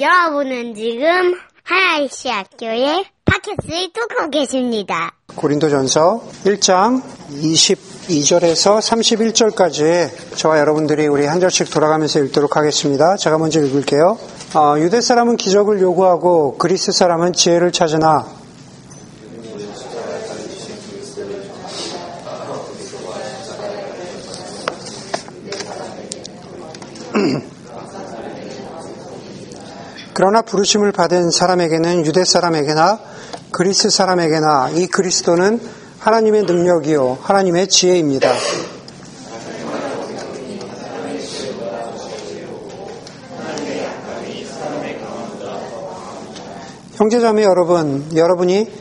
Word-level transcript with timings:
여러분은 0.00 0.76
지금 0.76 1.34
하나이시 1.64 2.28
학교의 2.28 3.04
팟캐스트를 3.24 3.92
뚫고 3.92 4.30
계십니다. 4.30 5.10
고린도전서 5.34 6.22
1장 6.44 7.02
22절에서 7.32 8.78
31절까지 8.78 10.36
저와 10.36 10.60
여러분들이 10.60 11.08
우리 11.08 11.26
한 11.26 11.40
절씩 11.40 11.70
돌아가면서 11.70 12.20
읽도록 12.20 12.56
하겠습니다. 12.56 13.16
제가 13.16 13.38
먼저 13.38 13.60
읽을게요. 13.60 14.18
어, 14.54 14.78
유대 14.78 15.00
사람은 15.00 15.36
기적을 15.36 15.80
요구하고 15.80 16.58
그리스 16.58 16.92
사람은 16.92 17.32
지혜를 17.32 17.72
찾으나 17.72 18.37
그러나 30.18 30.42
부르심을 30.42 30.90
받은 30.90 31.30
사람에게는 31.30 32.04
유대 32.04 32.24
사람에게나 32.24 32.98
그리스 33.52 33.88
사람에게나 33.88 34.70
이 34.70 34.88
그리스도는 34.88 35.60
하나님의 36.00 36.42
능력이요 36.42 37.18
하나님의 37.22 37.68
지혜입니다. 37.68 38.32
형제자매 46.96 47.44
여러분, 47.44 48.04
여러분이 48.16 48.72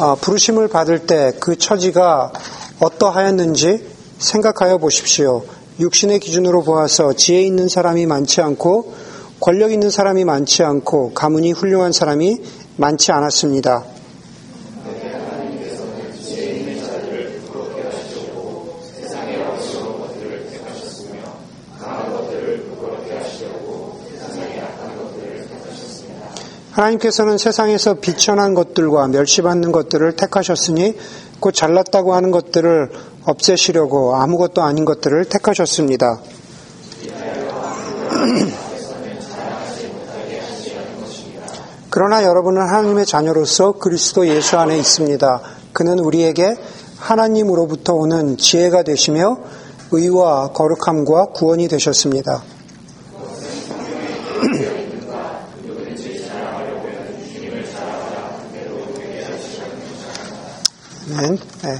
어, 0.00 0.16
부르심을 0.16 0.66
받을 0.66 1.06
때 1.06 1.30
그 1.38 1.56
처지가 1.56 2.32
어떠하였는지 2.80 3.86
생각하여 4.18 4.78
보십시오. 4.78 5.44
육신의 5.78 6.18
기준으로 6.18 6.64
보아서 6.64 7.12
지혜 7.12 7.40
있는 7.42 7.68
사람이 7.68 8.06
많지 8.06 8.40
않고 8.40 9.11
권력 9.42 9.72
있는 9.72 9.90
사람이 9.90 10.24
많지 10.24 10.62
않고 10.62 11.14
가문이 11.14 11.50
훌륭한 11.50 11.90
사람이 11.90 12.40
많지 12.76 13.10
않았습니다. 13.10 13.82
하나님께서는 26.70 27.36
세상에서 27.36 27.94
비천한 27.94 28.54
것들과 28.54 29.08
멸시받는 29.08 29.72
것들을 29.72 30.12
택하셨으니 30.12 30.96
곧 31.40 31.50
잘났다고 31.50 32.14
하는 32.14 32.30
것들을 32.30 32.92
없애시려고 33.24 34.14
아무것도 34.14 34.62
아닌 34.62 34.84
것들을 34.84 35.24
택하셨습니다. 35.24 36.20
그러나 41.94 42.24
여러분은 42.24 42.62
하나님의 42.62 43.04
자녀로서 43.04 43.72
그리스도 43.72 44.26
예수 44.26 44.56
안에 44.56 44.78
있습니다. 44.78 45.42
그는 45.74 45.98
우리에게 45.98 46.56
하나님으로부터 46.96 47.92
오는 47.92 48.38
지혜가 48.38 48.82
되시며 48.82 49.36
의와 49.90 50.52
거룩함과 50.52 51.26
구원이 51.34 51.68
되셨습니다. 51.68 52.42
네. 61.62 61.78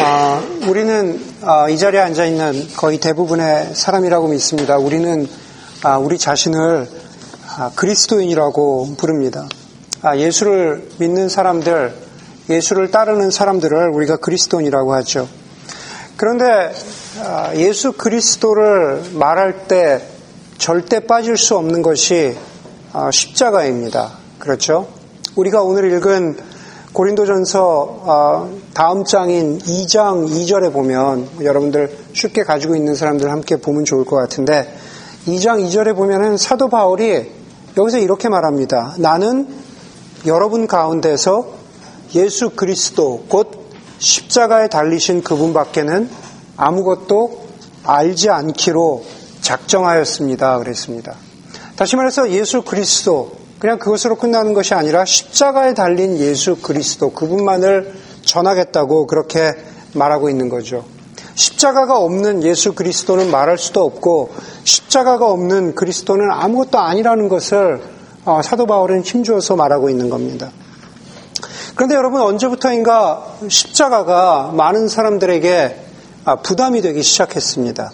아, 0.00 0.42
우리는 0.68 1.24
아, 1.40 1.70
이 1.70 1.78
자리에 1.78 2.00
앉아 2.00 2.26
있는 2.26 2.68
거의 2.76 2.98
대부분의 3.00 3.70
사람이라고 3.74 4.28
믿습니다. 4.28 4.76
우리는 4.76 5.26
아, 5.82 5.96
우리 5.96 6.18
자신을 6.18 6.86
아, 6.86 7.03
그리스도인이라고 7.76 8.94
부릅니다. 8.96 9.46
아, 10.02 10.16
예수를 10.16 10.88
믿는 10.98 11.28
사람들, 11.28 11.94
예수를 12.50 12.90
따르는 12.90 13.30
사람들을 13.30 13.90
우리가 13.90 14.16
그리스도인이라고 14.16 14.92
하죠. 14.94 15.28
그런데 16.16 16.72
아, 17.22 17.54
예수 17.54 17.92
그리스도를 17.92 19.02
말할 19.14 19.66
때 19.66 20.02
절대 20.58 21.00
빠질 21.00 21.36
수 21.36 21.56
없는 21.56 21.82
것이 21.82 22.36
아, 22.92 23.10
십자가입니다. 23.10 24.12
그렇죠? 24.38 24.88
우리가 25.36 25.62
오늘 25.62 25.92
읽은 25.92 26.36
고린도전서 26.92 28.02
아, 28.06 28.48
다음 28.72 29.04
장인 29.04 29.58
2장 29.58 30.28
2절에 30.28 30.72
보면 30.72 31.28
여러분들 31.42 31.90
쉽게 32.12 32.44
가지고 32.44 32.76
있는 32.76 32.94
사람들 32.94 33.30
함께 33.30 33.56
보면 33.56 33.84
좋을 33.84 34.04
것 34.04 34.16
같은데 34.16 34.72
2장 35.26 35.64
2절에 35.66 35.96
보면은 35.96 36.36
사도 36.36 36.68
바울이 36.68 37.33
여기서 37.76 37.98
이렇게 37.98 38.28
말합니다. 38.28 38.94
나는 38.98 39.48
여러분 40.26 40.66
가운데서 40.66 41.48
예수 42.14 42.50
그리스도 42.50 43.24
곧 43.28 43.64
십자가에 43.98 44.68
달리신 44.68 45.22
그분밖에는 45.22 46.08
아무것도 46.56 47.44
알지 47.84 48.30
않기로 48.30 49.04
작정하였습니다. 49.40 50.58
그랬습니다. 50.58 51.14
다시 51.76 51.96
말해서 51.96 52.30
예수 52.30 52.62
그리스도 52.62 53.32
그냥 53.58 53.78
그것으로 53.78 54.16
끝나는 54.16 54.54
것이 54.54 54.74
아니라 54.74 55.04
십자가에 55.04 55.74
달린 55.74 56.18
예수 56.18 56.56
그리스도 56.56 57.10
그분만을 57.10 57.94
전하겠다고 58.22 59.06
그렇게 59.06 59.52
말하고 59.94 60.28
있는 60.30 60.48
거죠. 60.48 60.84
십자가가 61.34 61.98
없는 61.98 62.42
예수 62.44 62.74
그리스도는 62.74 63.30
말할 63.30 63.58
수도 63.58 63.84
없고 63.84 64.34
십자가가 64.64 65.30
없는 65.30 65.74
그리스도는 65.74 66.30
아무것도 66.30 66.78
아니라는 66.78 67.28
것을 67.28 67.80
어, 68.24 68.40
사도 68.42 68.66
바울은 68.66 69.02
힘주어서 69.02 69.56
말하고 69.56 69.90
있는 69.90 70.08
겁니다. 70.08 70.50
그런데 71.74 71.96
여러분 71.96 72.20
언제부터인가 72.22 73.36
십자가가 73.48 74.52
많은 74.54 74.88
사람들에게 74.88 75.84
아, 76.24 76.36
부담이 76.36 76.80
되기 76.80 77.02
시작했습니다. 77.02 77.92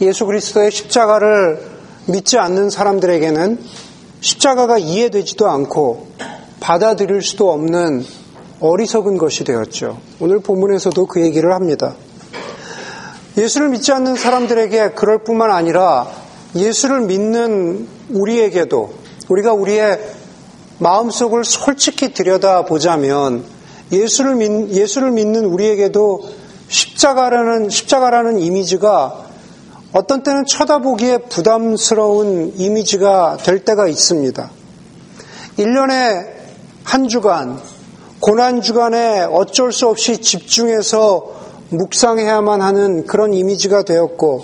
예수 0.00 0.24
그리스도의 0.24 0.70
십자가를 0.70 1.60
믿지 2.06 2.38
않는 2.38 2.70
사람들에게는 2.70 3.58
십자가가 4.20 4.78
이해되지도 4.78 5.48
않고 5.48 6.06
받아들일 6.60 7.22
수도 7.22 7.52
없는 7.52 8.04
어리석은 8.60 9.18
것이 9.18 9.44
되었죠. 9.44 9.98
오늘 10.20 10.40
본문에서도 10.40 11.06
그 11.06 11.20
얘기를 11.20 11.52
합니다. 11.52 11.94
예수를 13.38 13.68
믿지 13.68 13.92
않는 13.92 14.16
사람들에게 14.16 14.90
그럴 14.90 15.18
뿐만 15.18 15.52
아니라 15.52 16.08
예수를 16.56 17.02
믿는 17.02 17.86
우리에게도 18.10 18.92
우리가 19.28 19.52
우리의 19.52 20.00
마음속을 20.78 21.44
솔직히 21.44 22.12
들여다보자면 22.12 23.44
예수를, 23.92 24.34
믿, 24.34 24.70
예수를 24.70 25.12
믿는 25.12 25.44
우리에게도 25.44 26.28
십자가라는, 26.68 27.70
십자가라는 27.70 28.40
이미지가 28.40 29.26
어떤 29.92 30.22
때는 30.24 30.44
쳐다보기에 30.44 31.18
부담스러운 31.18 32.54
이미지가 32.56 33.38
될 33.44 33.64
때가 33.64 33.86
있습니다. 33.86 34.50
1년에 35.58 36.26
한 36.82 37.08
주간, 37.08 37.60
고난 38.18 38.60
주간에 38.62 39.22
어쩔 39.22 39.72
수 39.72 39.86
없이 39.86 40.18
집중해서 40.18 41.38
묵상해야만 41.70 42.62
하는 42.62 43.06
그런 43.06 43.34
이미지가 43.34 43.82
되었고, 43.82 44.42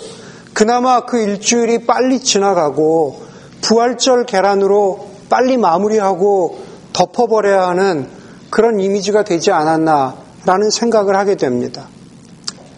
그나마 0.53 1.05
그 1.05 1.19
일주일이 1.19 1.85
빨리 1.85 2.19
지나가고, 2.19 3.21
부활절 3.61 4.25
계란으로 4.25 5.07
빨리 5.29 5.57
마무리하고 5.57 6.59
덮어버려야 6.93 7.67
하는 7.67 8.07
그런 8.49 8.79
이미지가 8.79 9.23
되지 9.23 9.51
않았나라는 9.51 10.69
생각을 10.71 11.15
하게 11.15 11.35
됩니다. 11.35 11.87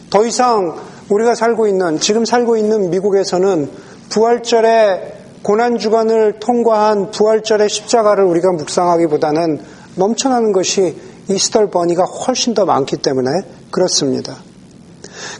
더 0.09 0.25
이상 0.25 0.75
우리가 1.09 1.35
살고 1.35 1.67
있는, 1.67 1.99
지금 1.99 2.25
살고 2.25 2.57
있는 2.57 2.89
미국에서는 2.89 3.69
부활절의 4.09 5.13
고난주간을 5.43 6.39
통과한 6.39 7.11
부활절의 7.11 7.69
십자가를 7.69 8.23
우리가 8.23 8.51
묵상하기보다는 8.53 9.59
넘쳐나는 9.95 10.51
것이 10.51 10.95
이스터 11.29 11.69
버니가 11.69 12.03
훨씬 12.03 12.53
더 12.53 12.65
많기 12.65 12.97
때문에 12.97 13.29
그렇습니다. 13.71 14.37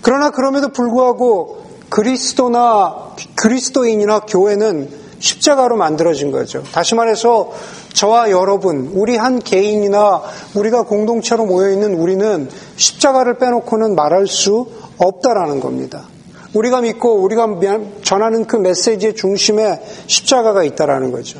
그러나 0.01 0.31
그럼에도 0.31 0.69
불구하고 0.69 1.63
그리스도나 1.89 3.16
그리스도인이나 3.36 4.22
교회는 4.22 4.89
십자가로 5.19 5.78
만들어진 5.78 6.31
거죠. 6.31 6.63
다시 6.72 6.95
말해서 6.95 7.51
저와 7.94 8.30
여러분, 8.30 8.92
우리 8.94 9.18
한 9.18 9.39
개인이나 9.39 10.22
우리가 10.54 10.84
공동체로 10.84 11.45
모여 11.45 11.72
있는 11.72 11.95
우리는 11.95 12.50
십자가를 12.75 13.39
빼놓고는 13.39 13.95
말할 13.95 14.28
수 14.28 14.68
없다라는 14.98 15.60
겁니다. 15.60 16.04
우리가 16.54 16.81
믿고 16.81 17.22
우리가 17.22 17.48
전하는 18.04 18.45
그 18.45 18.57
메시지의 18.57 19.16
중심에 19.16 19.81
십자가가 20.07 20.63
있다라는 20.63 21.12
거죠. 21.12 21.39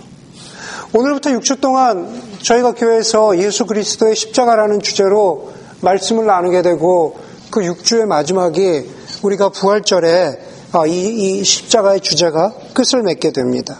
오늘부터 0.98 1.30
6주 1.30 1.62
동안 1.62 2.10
저희가 2.42 2.72
교회에서 2.72 3.38
예수 3.38 3.68
그리스도의 3.68 4.16
십자가라는 4.16 4.82
주제로 4.82 5.52
말씀을 5.82 6.26
나누게 6.26 6.64
되고 6.64 7.20
그 7.52 7.60
6주의 7.60 8.08
마지막이 8.08 8.90
우리가 9.22 9.50
부활절에 9.50 10.40
이, 10.88 10.92
이 10.92 11.44
십자가의 11.44 12.00
주제가 12.00 12.52
끝을 12.74 13.04
맺게 13.04 13.32
됩니다. 13.32 13.78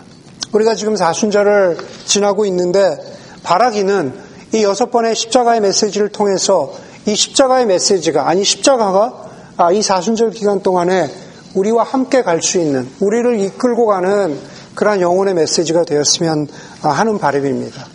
우리가 0.52 0.76
지금 0.76 0.96
사순절을 0.96 1.80
지나고 2.06 2.46
있는데 2.46 3.00
바라기는 3.42 4.14
이 4.54 4.64
여섯 4.64 4.92
번의 4.92 5.16
십자가의 5.16 5.62
메시지를 5.62 6.10
통해서 6.10 6.72
이 7.08 7.16
십자가의 7.16 7.66
메시지가 7.66 8.28
아니 8.28 8.44
십자가가 8.44 9.26
아, 9.58 9.72
이 9.72 9.82
사순절 9.82 10.30
기간 10.30 10.62
동안에 10.62 11.10
우리와 11.56 11.82
함께 11.82 12.22
갈 12.22 12.44
수 12.44 12.60
있는 12.60 12.88
우리를 13.00 13.40
이끌고 13.40 13.88
가는 13.88 14.40
그러한 14.78 15.02
영혼의 15.02 15.34
메시지가 15.34 15.86
되었으면 15.86 16.48
아, 16.84 16.90
하는 16.90 17.18
바람입니다. 17.18 17.88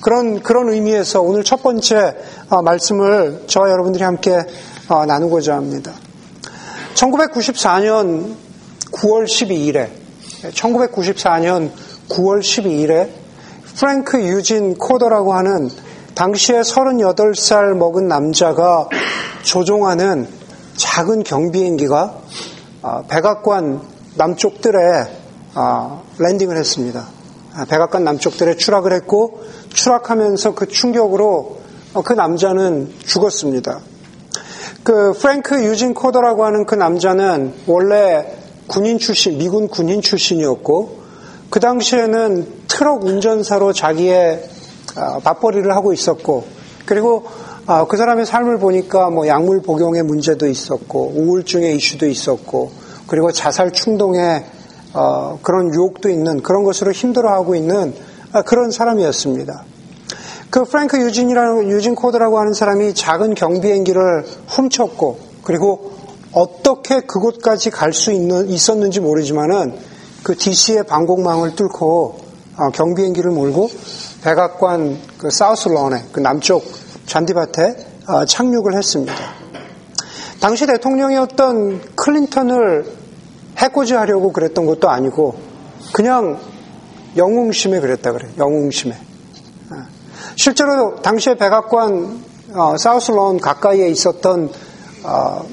그런 0.00 0.42
그런 0.42 0.70
의미에서 0.70 1.20
오늘 1.20 1.44
첫 1.44 1.62
번째 1.62 2.16
아, 2.48 2.62
말씀을 2.62 3.44
저와 3.48 3.70
여러분들이 3.70 4.02
함께 4.02 4.38
나누고자 4.88 5.54
합니다. 5.54 5.92
1994년 6.94 8.34
9월 8.92 9.24
12일에 9.26 9.90
1994년 10.54 11.70
9월 12.08 12.40
12일에 12.40 13.10
프랭크 13.76 14.22
유진 14.22 14.78
코더라고 14.78 15.34
하는 15.34 15.68
당시에 16.14 16.62
38살 16.62 17.74
먹은 17.74 18.08
남자가 18.08 18.88
조종하는 19.42 20.26
작은 20.76 21.24
경비행기가 21.24 22.16
아, 22.80 23.02
백악관 23.06 23.82
남쪽들에 24.14 24.78
아, 24.78 25.21
랜딩을 26.18 26.56
했습니다. 26.56 27.06
아, 27.54 27.64
백악관 27.66 28.04
남쪽들에 28.04 28.56
추락을 28.56 28.92
했고 28.94 29.42
추락하면서 29.74 30.54
그 30.54 30.68
충격으로 30.68 31.58
어, 31.94 32.02
그 32.02 32.14
남자는 32.14 32.92
죽었습니다. 33.04 33.80
그 34.82 35.12
프랭크 35.12 35.64
유진 35.64 35.94
코더라고 35.94 36.44
하는 36.44 36.64
그 36.64 36.74
남자는 36.74 37.54
원래 37.66 38.34
군인 38.66 38.98
출신, 38.98 39.38
미군 39.38 39.68
군인 39.68 40.00
출신이었고 40.00 41.02
그 41.50 41.60
당시에는 41.60 42.46
트럭 42.68 43.04
운전사로 43.04 43.74
자기의 43.74 44.48
밥벌이를 45.22 45.74
하고 45.76 45.92
있었고 45.92 46.46
그리고 46.86 47.26
아, 47.66 47.86
그 47.86 47.96
사람의 47.96 48.26
삶을 48.26 48.58
보니까 48.58 49.10
뭐 49.10 49.28
약물 49.28 49.62
복용의 49.62 50.02
문제도 50.02 50.48
있었고 50.48 51.12
우울증의 51.14 51.76
이슈도 51.76 52.08
있었고 52.08 52.72
그리고 53.06 53.30
자살 53.30 53.70
충동의 53.72 54.44
어, 54.94 55.38
그런 55.42 55.72
유혹도 55.74 56.08
있는 56.10 56.42
그런 56.42 56.64
것으로 56.64 56.92
힘들어하고 56.92 57.54
있는 57.54 57.94
아, 58.32 58.42
그런 58.42 58.70
사람이었습니다. 58.70 59.64
그 60.50 60.64
프랭크 60.64 61.00
유진이라는 61.00 61.70
유진 61.70 61.94
코드라고 61.94 62.38
하는 62.38 62.52
사람이 62.52 62.94
작은 62.94 63.34
경비행기를 63.34 64.24
훔쳤고 64.48 65.18
그리고 65.44 65.92
어떻게 66.32 67.00
그곳까지 67.00 67.70
갈 67.70 67.92
수 67.92 68.12
있었는지 68.12 69.00
모르지만은 69.00 69.74
그 70.22 70.36
DC의 70.36 70.84
방공망을 70.84 71.56
뚫고 71.56 72.18
어, 72.56 72.70
경비행기를 72.70 73.30
몰고 73.30 73.70
백악관 74.22 74.98
그 75.18 75.30
South 75.30 75.67
Lawn에 75.67 76.04
그 76.12 76.20
남쪽 76.20 76.64
잔디밭에 77.06 77.86
어, 78.08 78.24
착륙을 78.24 78.76
했습니다. 78.76 79.14
당시 80.40 80.66
대통령이었던 80.66 81.94
클린턴을 81.94 83.01
해코지 83.62 83.94
하려고 83.94 84.32
그랬던 84.32 84.66
것도 84.66 84.90
아니고 84.90 85.36
그냥 85.92 86.38
영웅심에 87.16 87.80
그랬다 87.80 88.12
그래. 88.12 88.28
영웅심에. 88.38 88.94
어. 88.94 89.74
실제로 90.36 90.96
당시에 90.96 91.36
백악관 91.36 92.20
어, 92.54 92.76
사우스런 92.76 93.38
가까이에 93.38 93.88
있었던 93.88 94.50
어, 95.04 95.46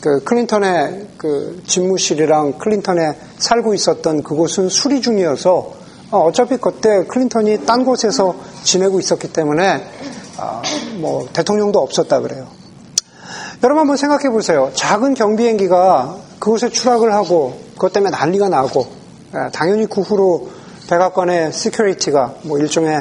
그 0.00 0.22
클린턴의 0.24 1.08
그 1.16 1.62
집무실이랑 1.66 2.58
클린턴에 2.58 3.16
살고 3.38 3.74
있었던 3.74 4.22
그곳은 4.22 4.68
수리 4.68 5.00
중이어서 5.00 5.72
어, 6.10 6.18
어차피 6.18 6.56
그때 6.56 7.04
클린턴이 7.04 7.64
딴 7.66 7.84
곳에서 7.84 8.36
지내고 8.62 9.00
있었기 9.00 9.32
때문에 9.32 9.84
아, 10.38 10.62
뭐 10.96 11.28
대통령도 11.32 11.78
없었다 11.78 12.20
그래요. 12.20 12.46
여러분 13.62 13.80
한번 13.80 13.96
생각해 13.96 14.30
보세요. 14.30 14.70
작은 14.74 15.14
경비행기가 15.14 16.16
그곳에 16.44 16.68
추락을 16.68 17.14
하고 17.14 17.58
그것 17.72 17.94
때문에 17.94 18.10
난리가 18.10 18.50
나고 18.50 18.86
예, 19.34 19.50
당연히 19.50 19.86
그 19.86 20.02
후로 20.02 20.50
백악관의 20.90 21.54
security가 21.54 22.34
뭐 22.42 22.58
일종의 22.58 23.00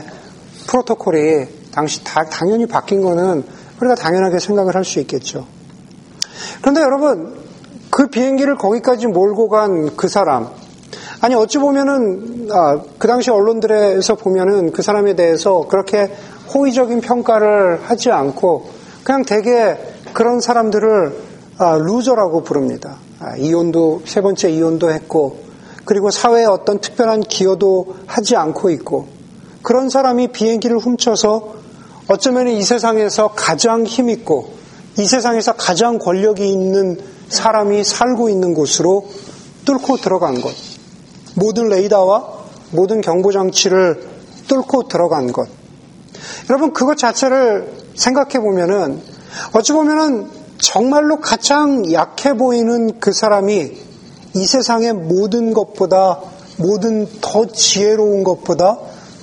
프로토콜이 0.65 1.47
당시 1.73 2.01
다, 2.05 2.23
당연히 2.23 2.65
바뀐 2.65 3.01
거는 3.01 3.43
우리가 3.81 3.95
당연하게 3.95 4.39
생각을 4.39 4.75
할 4.75 4.85
수 4.85 5.01
있겠죠. 5.01 5.45
그런데 6.61 6.79
여러분 6.79 7.35
그 7.89 8.07
비행기를 8.07 8.55
거기까지 8.55 9.07
몰고 9.07 9.49
간 9.49 9.89
그 9.97 10.07
사람 10.07 10.47
아니 11.19 11.35
어찌 11.35 11.57
보면은 11.57 12.47
아, 12.49 12.79
그 12.97 13.09
당시 13.09 13.29
언론들에서 13.29 14.15
보면은 14.15 14.71
그 14.71 14.81
사람에 14.81 15.15
대해서 15.17 15.67
그렇게 15.67 16.15
호의적인 16.53 17.01
평가를 17.01 17.81
하지 17.83 18.09
않고 18.09 18.69
그냥 19.03 19.25
대개 19.25 19.75
그런 20.13 20.39
사람들을 20.39 21.32
아, 21.32 21.32
loser라고 21.57 22.43
부릅니다. 22.43 22.97
아, 23.19 23.35
이혼도 23.37 24.01
세 24.05 24.21
번째 24.21 24.49
이혼도 24.49 24.91
했고 24.91 25.43
그리고 25.85 26.11
사회에 26.11 26.45
어떤 26.45 26.79
특별한 26.79 27.21
기여도 27.21 27.95
하지 28.05 28.35
않고 28.35 28.69
있고 28.71 29.07
그런 29.61 29.89
사람이 29.89 30.29
비행기를 30.29 30.77
훔쳐서 30.77 31.55
어쩌면 32.07 32.47
이 32.49 32.63
세상에서 32.63 33.29
가장 33.29 33.85
힘있고 33.85 34.53
이 34.97 35.05
세상에서 35.05 35.53
가장 35.53 35.99
권력이 35.99 36.47
있는 36.47 36.99
사람이 37.29 37.83
살고 37.83 38.29
있는 38.29 38.53
곳으로 38.53 39.07
뚫고 39.65 39.97
들어간 39.97 40.41
것. 40.41 40.53
모든 41.35 41.69
레이더와 41.69 42.43
모든 42.71 43.01
경보장치를 43.01 44.07
뚫고 44.47 44.87
들어간 44.87 45.31
것. 45.31 45.47
여러분 46.49 46.73
그것 46.73 46.97
자체를 46.97 47.71
생각해 47.95 48.39
보면은 48.39 49.01
어찌 49.53 49.73
보면은 49.73 50.29
정말로 50.63 51.19
가장 51.19 51.91
약해 51.91 52.33
보이는 52.33 52.97
그 53.01 53.11
사람이 53.11 53.71
이 54.35 54.45
세상의 54.45 54.93
모든 54.93 55.53
것보다 55.53 56.21
모든 56.57 57.05
더 57.19 57.45
지혜로운 57.45 58.23
것보다 58.23 58.77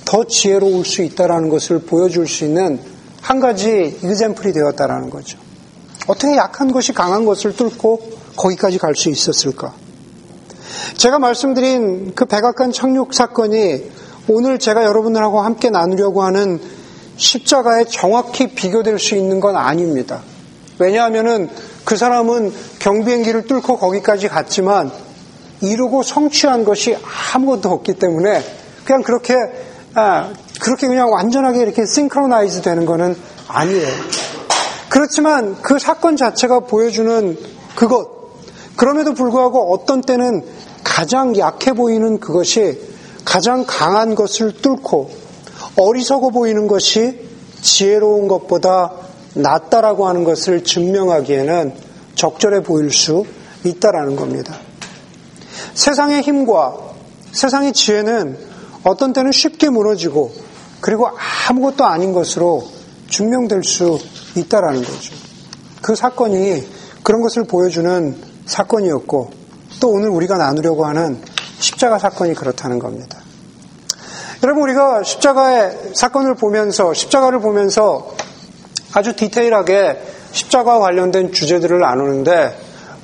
더 0.05 0.23
지혜로울 0.23 0.85
수 0.85 1.01
있다라는 1.01 1.49
것을 1.49 1.79
보여줄 1.79 2.27
수 2.27 2.45
있는 2.45 2.79
한 3.21 3.39
가지 3.39 3.97
이그젠플이 4.03 4.53
되었다라는 4.53 5.09
거죠. 5.09 5.39
어떻게 6.05 6.37
약한 6.37 6.71
것이 6.71 6.93
강한 6.93 7.25
것을 7.25 7.55
뚫고 7.55 8.01
거기까지 8.35 8.77
갈 8.77 8.93
수 8.93 9.09
있었을까? 9.09 9.73
제가 10.97 11.17
말씀드린 11.17 12.13
그 12.13 12.25
백악관 12.25 12.71
착륙 12.71 13.15
사건이 13.15 13.89
오늘 14.27 14.59
제가 14.59 14.83
여러분들하고 14.83 15.41
함께 15.41 15.71
나누려고 15.71 16.21
하는 16.21 16.61
십자가에 17.17 17.85
정확히 17.85 18.53
비교될 18.53 18.99
수 18.99 19.15
있는 19.15 19.39
건 19.39 19.55
아닙니다. 19.55 20.21
왜냐하면은 20.81 21.49
그 21.85 21.95
사람은 21.95 22.51
경비행기를 22.79 23.45
뚫고 23.45 23.77
거기까지 23.77 24.27
갔지만 24.27 24.91
이루고 25.61 26.01
성취한 26.01 26.65
것이 26.65 26.97
아무것도 27.33 27.69
없기 27.69 27.93
때문에 27.93 28.43
그냥 28.83 29.03
그렇게 29.03 29.35
아, 29.93 30.33
그렇게 30.59 30.87
그냥 30.87 31.11
완전하게 31.11 31.61
이렇게 31.61 31.85
싱크로나이즈 31.85 32.61
되는 32.61 32.85
거는 32.85 33.15
아니에요. 33.47 33.87
그렇지만 34.89 35.61
그 35.61 35.77
사건 35.77 36.17
자체가 36.17 36.61
보여주는 36.61 37.37
그것 37.75 38.09
그럼에도 38.75 39.13
불구하고 39.13 39.73
어떤 39.73 40.01
때는 40.01 40.43
가장 40.83 41.37
약해 41.37 41.73
보이는 41.73 42.19
그것이 42.19 42.81
가장 43.23 43.65
강한 43.67 44.15
것을 44.15 44.53
뚫고 44.61 45.11
어리석어 45.77 46.29
보이는 46.29 46.67
것이 46.67 47.29
지혜로운 47.61 48.27
것보다 48.27 48.91
낫다라고 49.35 50.07
하는 50.07 50.23
것을 50.23 50.63
증명하기에는 50.63 51.73
적절해 52.15 52.63
보일 52.63 52.91
수 52.91 53.25
있다라는 53.63 54.15
겁니다. 54.15 54.55
세상의 55.73 56.21
힘과 56.21 56.77
세상의 57.31 57.73
지혜는 57.73 58.37
어떤 58.83 59.13
때는 59.13 59.31
쉽게 59.31 59.69
무너지고 59.69 60.31
그리고 60.81 61.09
아무것도 61.47 61.85
아닌 61.85 62.13
것으로 62.13 62.67
증명될 63.09 63.63
수 63.63 63.99
있다라는 64.35 64.83
거죠. 64.83 65.13
그 65.81 65.95
사건이 65.95 66.67
그런 67.03 67.21
것을 67.21 67.43
보여주는 67.43 68.15
사건이었고 68.45 69.31
또 69.79 69.89
오늘 69.89 70.09
우리가 70.09 70.37
나누려고 70.37 70.85
하는 70.85 71.21
십자가 71.59 71.99
사건이 71.99 72.33
그렇다는 72.33 72.79
겁니다. 72.79 73.19
여러분 74.43 74.63
우리가 74.63 75.03
십자가의 75.03 75.91
사건을 75.93 76.35
보면서 76.35 76.93
십자가를 76.93 77.39
보면서 77.39 78.15
아주 78.93 79.15
디테일하게 79.15 80.01
십자가와 80.31 80.79
관련된 80.79 81.31
주제들을 81.31 81.79
나누는데 81.79 82.57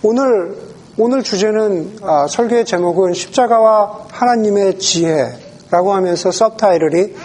오늘 0.03 0.55
오늘 0.99 1.21
주제는 1.21 1.99
아, 2.01 2.27
설교의 2.27 2.65
제목은 2.65 3.13
십자가와 3.13 4.07
하나님의 4.11 4.79
지혜라고 4.79 5.93
하면서 5.93 6.31
서브타이틀이 6.31 7.15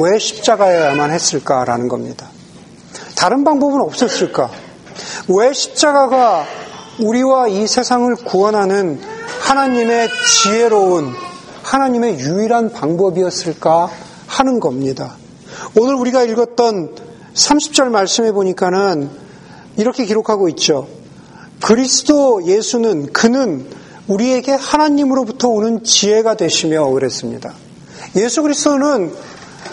왜 0.00 0.18
십자가여야만 0.18 1.10
했을까라는 1.10 1.88
겁니다. 1.88 2.26
다른 3.16 3.44
방법은 3.44 3.82
없었을까? 3.82 4.50
왜 5.28 5.52
십자가가 5.52 6.44
우리와 7.00 7.48
이 7.48 7.66
세상을 7.66 8.14
구원하는 8.16 8.98
하나님의 9.40 10.08
지혜로운 10.42 11.12
하나님의 11.62 12.20
유일한 12.20 12.72
방법이었을까 12.72 13.90
하는 14.26 14.58
겁니다. 14.58 15.16
오늘 15.78 15.94
우리가 15.96 16.22
읽었던 16.22 17.07
30절 17.34 17.88
말씀에 17.88 18.32
보니까는 18.32 19.10
이렇게 19.76 20.04
기록하고 20.04 20.48
있죠. 20.50 20.88
그리스도 21.62 22.44
예수는 22.46 23.12
그는 23.12 23.66
우리에게 24.06 24.52
하나님으로부터 24.52 25.48
오는 25.48 25.84
지혜가 25.84 26.36
되시며 26.36 26.86
그랬습니다. 26.86 27.54
예수 28.16 28.42
그리스도는 28.42 29.12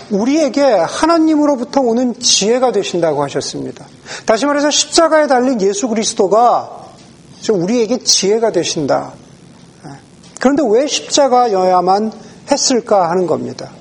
우리에게 0.10 0.62
하나님으로부터 0.62 1.82
오는 1.82 2.20
지혜가 2.20 2.72
되신다고 2.72 3.24
하셨습니다. 3.24 3.86
다시 4.26 4.46
말해서 4.46 4.70
십자가에 4.70 5.28
달린 5.28 5.62
예수 5.62 5.88
그리스도가 5.88 6.86
우리에게 7.50 8.00
지혜가 8.00 8.52
되신다. 8.52 9.14
그런데 10.40 10.64
왜 10.68 10.86
십자가여야만 10.86 12.12
했을까 12.52 13.10
하는 13.10 13.26
겁니다. 13.26 13.72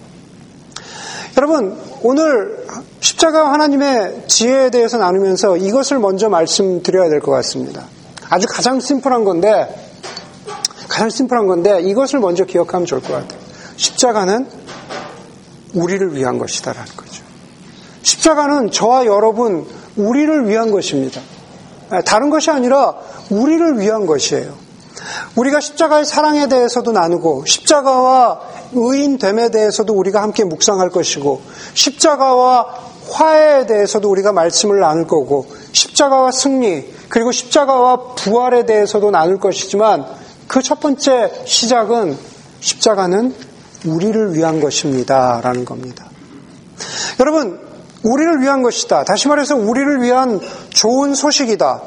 여러분, 1.37 1.77
오늘 2.03 2.64
십자가 3.05 3.53
하나님의 3.53 4.25
지혜에 4.29 4.71
대해서 4.71 4.97
나누면서 4.97 5.59
이것을 5.59 5.99
먼저 5.99 6.31
말씀드려야 6.31 7.11
될 7.11 7.21
것 7.21 7.33
같습니다. 7.33 7.85
아주 8.31 8.47
가장 8.49 8.81
심플한 8.81 9.25
건데, 9.25 9.69
가장 10.89 11.11
심플한 11.11 11.47
건데, 11.47 11.83
이것을 11.83 12.21
먼저 12.21 12.47
기억하면 12.47 12.87
좋을 12.87 13.03
것 13.03 13.13
같아요. 13.13 13.39
십자가는 13.77 14.49
우리를 15.75 16.17
위한 16.17 16.39
것이다라는 16.39 16.97
거죠. 16.97 17.23
십자가는 18.03 18.71
저와 18.71 19.05
여러분, 19.05 19.67
우리를 19.97 20.49
위한 20.49 20.71
것입니다. 20.71 21.21
다른 22.07 22.31
것이 22.31 22.51
아니라 22.51 22.95
우리를 23.29 23.81
위한 23.81 24.07
것이에요. 24.07 24.55
우리가 25.37 25.61
십자가의 25.61 26.07
사랑에 26.07 26.47
대해서도 26.49 26.93
나누고 26.93 27.45
십자가와 27.45 28.41
의인됨에 28.73 29.51
대해서도 29.51 29.93
우리가 29.93 30.23
함께 30.23 30.45
묵상할 30.45 30.89
것이고 30.89 31.43
십자가와 31.75 32.94
화해에 33.09 33.67
대해서도 33.67 34.11
우리가 34.11 34.33
말씀을 34.33 34.81
나눌 34.81 35.07
거고 35.07 35.47
십자가와 35.73 36.31
승리 36.31 36.93
그리고 37.09 37.33
십자가와 37.33 38.15
부활에 38.15 38.67
대해서도 38.67 39.11
나눌 39.11 39.39
것이지만 39.39 40.05
그 40.49 40.61
첫 40.63 40.81
번째 40.81 41.33
시작은 41.45 42.17
십자가는 42.61 43.35
우리를 43.87 44.35
위한 44.35 44.61
것입니다. 44.61 45.41
라는 45.43 45.65
겁니다. 45.65 46.07
여러분, 47.21 47.61
우리를 48.03 48.41
위한 48.41 48.63
것이다. 48.63 49.05
다시 49.05 49.29
말해서 49.29 49.57
우리를 49.57 50.03
위한 50.03 50.41
좋은 50.71 51.15
소식이다. 51.15 51.83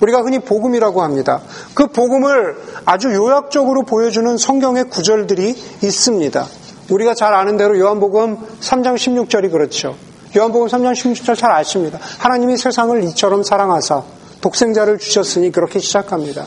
우리가 0.00 0.22
흔히 0.22 0.38
복음이라고 0.38 1.02
합니다. 1.02 1.40
그 1.74 1.86
복음을 1.86 2.56
아주 2.84 3.12
요약적으로 3.14 3.82
보여주는 3.82 4.36
성경의 4.36 4.90
구절들이 4.90 5.54
있습니다. 5.82 6.46
우리가 6.90 7.14
잘 7.14 7.34
아는 7.34 7.56
대로 7.56 7.78
요한복음 7.78 8.38
3장 8.60 8.94
16절이 8.94 9.50
그렇죠. 9.50 9.94
요한복음 10.36 10.68
3장 10.68 10.92
16절 10.92 11.36
잘 11.36 11.50
아십니다. 11.50 11.98
하나님이 12.18 12.58
세상을 12.58 13.02
이처럼 13.04 13.42
사랑하사 13.42 14.02
독생자를 14.42 14.98
주셨으니 14.98 15.50
그렇게 15.50 15.78
시작합니다. 15.78 16.44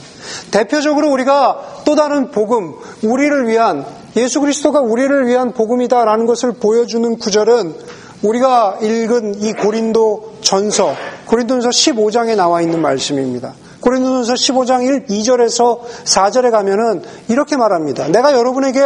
대표적으로 0.52 1.10
우리가 1.12 1.82
또 1.86 1.96
다른 1.96 2.30
복음, 2.30 2.76
우리를 3.04 3.48
위한 3.48 3.86
예수 4.16 4.42
그리스도가 4.42 4.80
우리를 4.82 5.28
위한 5.28 5.54
복음이다라는 5.54 6.28
것을 6.28 6.54
보여주는 6.54 7.18
구절은 7.18 7.76
우리가 8.22 8.78
읽은 8.82 9.42
이 9.42 9.54
고린도 9.54 10.36
전서, 10.42 10.94
고린도전서 11.26 11.70
15장에 11.70 12.36
나와 12.36 12.62
있는 12.62 12.82
말씀입니다. 12.82 13.54
고린도전서 13.80 14.34
15장 14.34 14.84
1, 14.84 15.06
2절에서 15.08 15.80
4절에 16.04 16.52
가면은 16.52 17.02
이렇게 17.28 17.58
말합니다. 17.58 18.08
내가 18.10 18.34
여러분에게 18.34 18.80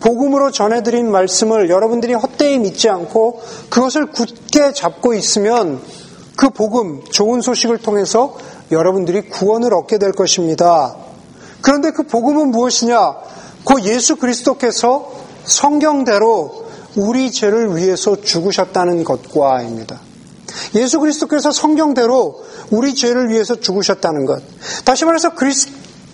복음으로 0.00 0.50
전해드린 0.50 1.10
말씀을 1.10 1.70
여러분들이 1.70 2.14
헛되이 2.14 2.58
믿지 2.58 2.88
않고 2.88 3.42
그것을 3.68 4.06
굳게 4.06 4.72
잡고 4.72 5.14
있으면 5.14 5.80
그 6.36 6.50
복음, 6.50 7.04
좋은 7.04 7.42
소식을 7.42 7.78
통해서 7.78 8.36
여러분들이 8.70 9.28
구원을 9.28 9.74
얻게 9.74 9.98
될 9.98 10.12
것입니다. 10.12 10.96
그런데 11.60 11.90
그 11.90 12.04
복음은 12.04 12.50
무엇이냐? 12.50 13.16
그 13.64 13.82
예수 13.84 14.16
그리스도께서 14.16 15.12
성경대로 15.44 16.64
우리 16.96 17.30
죄를 17.30 17.76
위해서 17.76 18.20
죽으셨다는 18.20 19.04
것과입니다. 19.04 20.00
예수 20.74 20.98
그리스도께서 20.98 21.52
성경대로 21.52 22.42
우리 22.70 22.94
죄를 22.94 23.28
위해서 23.28 23.60
죽으셨다는 23.60 24.24
것. 24.24 24.42
다시 24.84 25.04
말해서 25.04 25.34
그리스, 25.34 25.68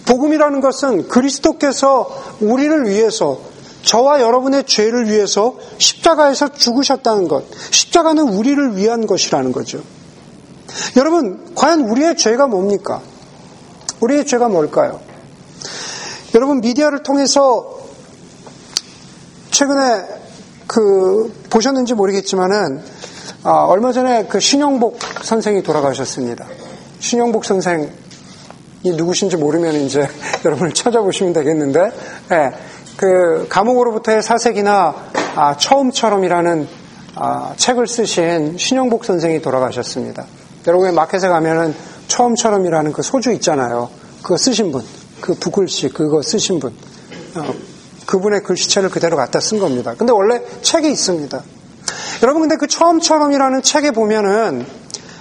복음이라는 0.07 0.61
것은 0.61 1.09
그리스도께서 1.09 2.37
우리를 2.40 2.88
위해서 2.88 3.38
저와 3.87 4.21
여러분의 4.21 4.64
죄를 4.64 5.09
위해서 5.09 5.55
십자가에서 5.78 6.52
죽으셨다는 6.52 7.28
것. 7.28 7.45
십자가는 7.71 8.28
우리를 8.28 8.76
위한 8.76 9.07
것이라는 9.07 9.52
거죠. 9.52 9.81
여러분, 10.97 11.55
과연 11.55 11.83
우리의 11.83 12.16
죄가 12.16 12.49
뭡니까? 12.49 13.00
우리의 14.00 14.26
죄가 14.26 14.49
뭘까요? 14.49 15.00
여러분, 16.35 16.61
미디어를 16.61 17.05
통해서 17.05 17.78
최근에 19.52 20.05
그, 20.66 21.33
보셨는지 21.49 21.95
모르겠지만은, 21.95 22.83
아, 23.45 23.66
얼마 23.69 23.93
전에 23.93 24.26
그 24.26 24.40
신영복 24.40 24.99
선생이 25.23 25.62
돌아가셨습니다. 25.62 26.45
신영복 26.99 27.45
선생이 27.45 27.87
누구신지 28.83 29.37
모르면 29.37 29.76
이제 29.76 30.09
여러분을 30.45 30.73
찾아보시면 30.75 31.33
되겠는데, 31.33 31.93
네, 32.31 32.52
그 32.97 33.47
감옥으로부터의 33.49 34.23
사색이나 34.23 34.95
아, 35.35 35.57
처음처럼이라는 35.57 36.69
아, 37.15 37.55
책을 37.57 37.87
쓰신 37.87 38.57
신영복 38.59 39.05
선생이 39.05 39.43
돌아가셨습니다. 39.43 40.25
여러분의 40.67 40.95
마켓에 40.95 41.29
가면은 41.29 41.75
처음처럼이라는 42.09 42.93
그 42.93 43.03
소주 43.03 43.33
있잖아요. 43.33 43.91
그거 44.23 44.37
쓰신 44.37 44.73
분, 44.73 44.83
그 45.21 45.35
붓글씨 45.35 45.91
그거 45.91 46.23
쓰신 46.23 46.59
분, 46.59 46.75
어, 47.37 47.55
그분의 48.07 48.43
글씨체를 48.43 48.91
그대로 48.91 49.17
갖다 49.17 49.41
쓴 49.41 49.59
겁니다. 49.59 49.95
근데 49.97 50.12
원래 50.12 50.41
책이 50.62 50.91
있습니다. 50.91 51.43
여러분 52.23 52.43
근데 52.43 52.57
그 52.57 52.67
처음처럼이라는 52.67 53.62
책에 53.62 53.91
보면은 53.91 54.65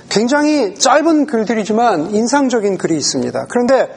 굉장히 0.10 0.75
짧은 0.75 1.25
글들이지만 1.25 2.12
인상적인 2.12 2.77
글이 2.77 2.96
있습니다. 2.96 3.48
그런데 3.50 3.89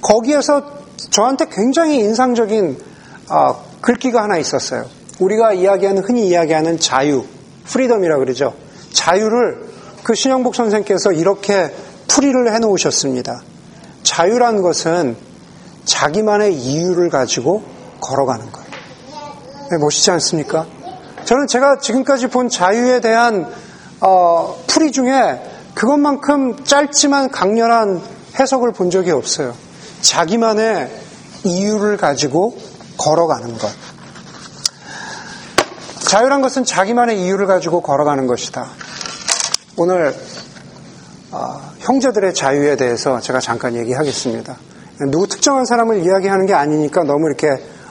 거기에서 0.00 0.62
저한테 1.10 1.46
굉장히 1.50 1.98
인상적인 1.98 2.93
아, 3.28 3.56
글귀가 3.80 4.22
하나 4.22 4.38
있었어요. 4.38 4.86
우리가 5.18 5.52
이야기하는 5.52 6.02
흔히 6.02 6.28
이야기하는 6.28 6.78
자유, 6.78 7.24
프리덤이라 7.64 8.16
고 8.16 8.20
그러죠. 8.20 8.54
자유를 8.92 9.68
그 10.02 10.14
신영복 10.14 10.54
선생께서 10.54 11.12
이렇게 11.12 11.74
풀이를 12.08 12.52
해 12.52 12.58
놓으셨습니다. 12.58 13.42
자유란 14.02 14.60
것은 14.60 15.16
자기만의 15.84 16.54
이유를 16.54 17.10
가지고 17.10 17.62
걸어가는 18.00 18.52
거예요. 18.52 18.68
네, 19.70 19.78
멋있지 19.78 20.10
않습니까? 20.10 20.66
저는 21.24 21.46
제가 21.46 21.78
지금까지 21.78 22.28
본 22.28 22.48
자유에 22.48 23.00
대한 23.00 23.50
어, 24.00 24.56
풀이 24.66 24.92
중에 24.92 25.40
그것만큼 25.74 26.64
짧지만 26.64 27.30
강렬한 27.30 28.02
해석을 28.38 28.72
본 28.72 28.90
적이 28.90 29.12
없어요. 29.12 29.54
자기만의 30.02 30.90
이유를 31.44 31.96
가지고 31.96 32.56
걸어가는 32.98 33.58
것. 33.58 33.70
자유란 36.00 36.42
것은 36.42 36.64
자기만의 36.64 37.20
이유를 37.24 37.46
가지고 37.46 37.80
걸어가는 37.80 38.26
것이다. 38.26 38.68
오늘 39.76 40.14
어, 41.32 41.60
형제들의 41.80 42.32
자유에 42.34 42.76
대해서 42.76 43.20
제가 43.20 43.40
잠깐 43.40 43.74
얘기하겠습니다. 43.74 44.56
누구 45.10 45.26
특정한 45.26 45.64
사람을 45.64 46.04
이야기하는 46.04 46.46
게 46.46 46.54
아니니까 46.54 47.02
너무 47.02 47.26
이렇게 47.26 47.48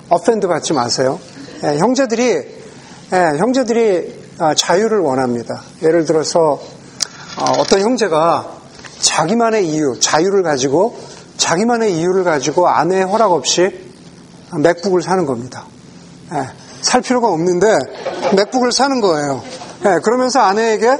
어펜드 0.07 0.47
받지 0.47 0.71
마세요. 0.71 1.19
예, 1.65 1.77
형제들이 1.77 2.23
예, 3.13 3.37
형제들이 3.37 4.23
아, 4.39 4.55
자유를 4.55 4.99
원합니다. 4.99 5.61
예를 5.81 6.05
들어서 6.05 6.61
어, 7.37 7.63
떤 7.69 7.81
형제가 7.81 8.47
자기만의 8.99 9.67
이유, 9.67 9.99
자유를 9.99 10.43
가지고 10.43 10.97
자기만의 11.37 11.97
이유를 11.97 12.23
가지고 12.23 12.69
아내의 12.69 13.03
허락 13.03 13.33
없이 13.33 13.92
맥북을 14.57 15.01
사는 15.01 15.25
겁니다. 15.25 15.65
예, 16.33 16.47
살 16.81 17.01
필요가 17.01 17.29
없는데 17.29 17.67
맥북을 18.35 18.71
사는 18.71 18.99
거예요. 19.01 19.41
예, 19.85 19.99
그러면서 20.03 20.39
아내에게 20.41 20.97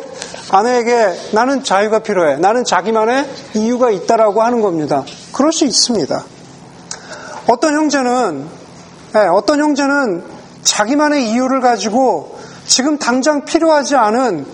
아내에게 0.49 1.31
나는 1.31 1.63
자유가 1.63 1.99
필요해. 1.99 2.37
나는 2.37 2.63
자기만의 2.63 3.27
이유가 3.55 3.89
있다라고 3.89 4.43
하는 4.43 4.61
겁니다. 4.61 5.03
그럴 5.31 5.51
수 5.51 5.65
있습니다. 5.65 6.23
어떤 7.47 7.73
형제는 7.75 8.47
예, 9.15 9.19
어떤 9.19 9.59
형제는 9.59 10.23
자기만의 10.63 11.29
이유를 11.29 11.61
가지고 11.61 12.37
지금 12.65 12.97
당장 12.97 13.45
필요하지 13.45 13.95
않은 13.95 14.45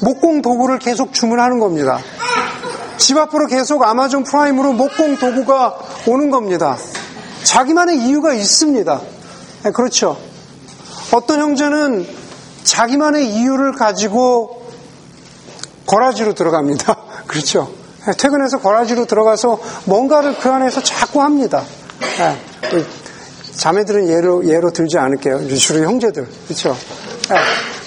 목공 0.00 0.42
도구를 0.42 0.78
계속 0.78 1.12
주문하는 1.12 1.60
겁니다. 1.60 1.98
집 2.96 3.16
앞으로 3.18 3.46
계속 3.46 3.82
아마존 3.82 4.24
프라임으로 4.24 4.72
목공 4.72 5.18
도구가 5.18 5.78
오는 6.06 6.30
겁니다. 6.30 6.76
자기만의 7.44 7.98
이유가 7.98 8.32
있습니다. 8.34 9.00
네, 9.64 9.70
그렇죠. 9.70 10.18
어떤 11.12 11.40
형제는 11.40 12.06
자기만의 12.64 13.28
이유를 13.28 13.72
가지고 13.72 14.66
garage로 15.86 16.34
들어갑니다. 16.34 16.96
그렇죠. 17.26 17.72
네, 18.06 18.12
퇴근해서 18.18 18.58
거라지로 18.58 19.04
들어가서 19.06 19.60
뭔가를 19.84 20.38
그 20.38 20.50
안에서 20.50 20.82
자꾸 20.82 21.22
합니다. 21.22 21.64
네, 22.18 22.36
자매들은 23.56 24.08
예로, 24.08 24.48
예로 24.48 24.72
들지 24.72 24.98
않을게요. 24.98 25.48
주로 25.56 25.84
형제들. 25.84 26.26
그렇죠. 26.46 26.76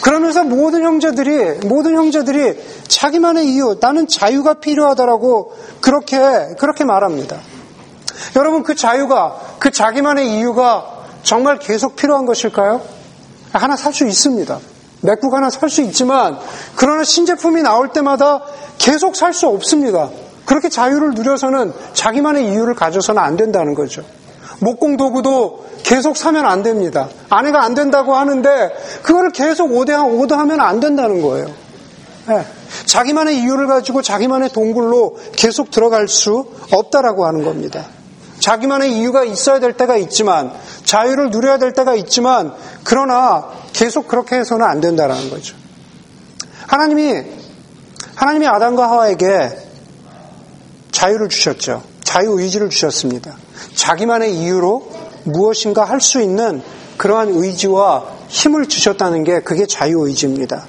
그러면서 0.01 0.43
모든 0.43 0.83
형제들이, 0.83 1.67
모든 1.67 1.95
형제들이 1.95 2.83
자기만의 2.87 3.47
이유, 3.49 3.77
나는 3.81 4.07
자유가 4.07 4.53
필요하다라고 4.55 5.55
그렇게, 5.81 6.17
그렇게 6.59 6.83
말합니다. 6.85 7.39
여러분, 8.35 8.63
그 8.63 8.75
자유가, 8.75 9.41
그 9.65 9.71
자기만의 9.71 10.37
이유가 10.37 10.85
정말 11.23 11.57
계속 11.57 11.95
필요한 11.95 12.27
것일까요? 12.27 12.81
하나 13.51 13.75
살 13.75 13.93
수 13.93 14.05
있습니다. 14.05 14.59
맥북 15.01 15.33
하나 15.33 15.49
살 15.49 15.71
수 15.71 15.81
있지만, 15.81 16.37
그러나 16.75 17.03
신제품이 17.03 17.63
나올 17.63 17.89
때마다 17.89 18.43
계속 18.77 19.15
살 19.15 19.33
수 19.33 19.47
없습니다. 19.47 20.11
그렇게 20.45 20.69
자유를 20.69 21.15
누려서는 21.15 21.73
자기만의 21.93 22.51
이유를 22.51 22.75
가져서는 22.75 23.19
안 23.19 23.37
된다는 23.37 23.73
거죠. 23.73 24.03
목공 24.59 24.97
도구도 24.97 25.65
계속 25.81 26.15
사면 26.15 26.45
안 26.45 26.61
됩니다. 26.61 27.09
아내가 27.29 27.63
안 27.63 27.73
된다고 27.73 28.13
하는데 28.13 28.69
그거를 29.01 29.31
계속 29.31 29.71
오더하면 29.73 30.61
안 30.61 30.79
된다는 30.79 31.23
거예요. 31.23 31.47
네. 32.27 32.45
자기만의 32.85 33.39
이유를 33.39 33.65
가지고 33.65 34.03
자기만의 34.03 34.49
동굴로 34.49 35.17
계속 35.35 35.71
들어갈 35.71 36.07
수 36.07 36.45
없다라고 36.71 37.25
하는 37.25 37.43
겁니다. 37.43 37.94
자기만의 38.39 38.97
이유가 38.97 39.23
있어야 39.23 39.59
될 39.59 39.73
때가 39.73 39.97
있지만 39.97 40.51
자유를 40.83 41.31
누려야 41.31 41.57
될 41.57 41.73
때가 41.73 41.95
있지만 41.95 42.53
그러나 42.83 43.49
계속 43.73 44.07
그렇게 44.07 44.35
해서는 44.35 44.65
안 44.65 44.81
된다라는 44.81 45.29
거죠. 45.29 45.55
하나님이 46.67 47.23
하나님이 48.15 48.47
아담과 48.47 48.89
하와에게 48.89 49.49
자유를 50.91 51.29
주셨죠. 51.29 51.83
자유 52.03 52.39
의지를 52.39 52.69
주셨습니다. 52.69 53.35
자기만의 53.75 54.35
이유로 54.35 54.91
무엇인가 55.23 55.83
할 55.83 55.99
수 55.99 56.21
있는 56.21 56.61
그러한 56.97 57.29
의지와 57.29 58.05
힘을 58.27 58.67
주셨다는 58.67 59.23
게 59.23 59.41
그게 59.41 59.65
자유 59.65 60.07
의지입니다. 60.07 60.65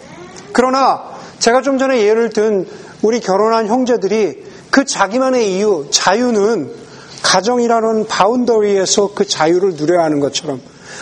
그러나 0.53 1.03
제가 1.39 1.63
좀 1.63 1.79
전에 1.79 2.03
예를 2.03 2.31
든 2.31 2.67
우리 3.03 3.21
결혼한 3.21 3.69
형제들이 3.69 4.45
그 4.71 4.85
자기만의 4.85 5.53
이유, 5.55 5.87
자유는 5.91 6.86
가정이라는 7.27 8.07
바운더리에서 8.07 9.11
그 9.13 9.27
자유를 9.27 9.75
누려야 9.75 10.05
하는 10.05 10.21
것처럼 10.21 10.61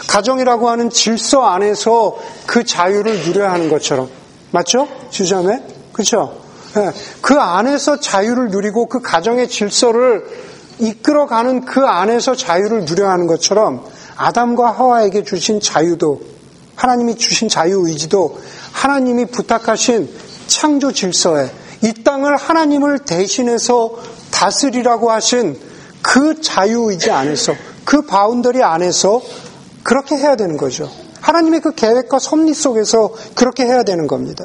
가정이라고 0.09 0.71
하는 0.71 0.89
질서 0.89 1.45
안에서 1.45 2.17
그 2.47 2.65
자유를 2.65 3.25
누려야 3.25 3.53
하는 3.53 3.69
것처럼 3.69 4.09
맞죠? 4.51 4.89
주자매? 5.11 5.63
그렇죠? 5.93 6.41
네. 6.75 6.91
그 7.21 7.35
안에서 7.35 8.01
자유를 8.01 8.49
누리고 8.49 8.87
그 8.87 9.03
가정의 9.03 9.49
질서를 9.49 10.25
이끌어가는 10.79 11.67
그 11.67 11.85
안에서 11.85 12.35
자유를 12.35 12.87
누려야 12.87 13.11
하는 13.11 13.27
것처럼 13.27 13.85
아담과 14.17 14.71
하와에게 14.71 15.25
주신 15.25 15.61
자유도 15.61 16.23
하나님이 16.75 17.17
주신 17.17 17.51
자유 17.51 17.87
의지도 17.87 18.41
하나님이 18.73 19.27
부탁하신 19.27 20.09
창조 20.47 20.91
질서에 20.91 21.51
이 21.83 21.93
땅을 22.03 22.37
하나님을 22.37 23.01
대신해서 23.01 23.93
다스리라고 24.31 25.11
하신 25.11 25.74
그 26.05 26.43
자유의지 26.43 27.11
안에서 27.11 27.55
그 27.87 28.03
boundary 28.03 28.63
안에서 28.63 29.23
그렇게 29.83 30.17
해야 30.17 30.37
되는 30.37 30.59
거죠. 30.59 30.89
하나님의 31.23 31.61
그 31.63 31.75
계획과 31.75 32.19
섭리 32.19 32.53
속에서 32.53 33.11
그렇게 33.35 33.65
해야 33.65 33.85
되는 33.85 34.07
겁니다. 34.07 34.45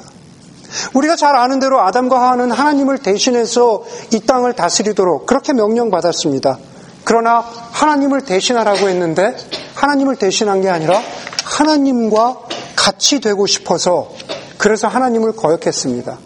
우리가 0.93 1.17
잘 1.17 1.35
아는 1.35 1.59
대로 1.59 1.81
아담과 1.81 2.17
하와는 2.21 2.51
하나님을 2.51 2.99
대신해서 2.99 3.83
이 4.13 4.21
땅을 4.21 4.53
다스리도록 4.53 5.25
그렇게 5.25 5.51
명령받았습니다. 5.51 6.57
그러나 7.03 7.39
하나님을 7.71 8.21
대신하라고 8.21 8.87
했는데 8.87 9.35
하나님을 9.75 10.15
대신한 10.15 10.61
게 10.61 10.69
아니라 10.69 11.01
하나님과 11.43 12.37
같이 12.77 13.19
되고 13.19 13.45
싶어서 13.45 14.11
그래서 14.57 14.87
하나님을 14.87 15.33
거역했습니다. 15.33 16.17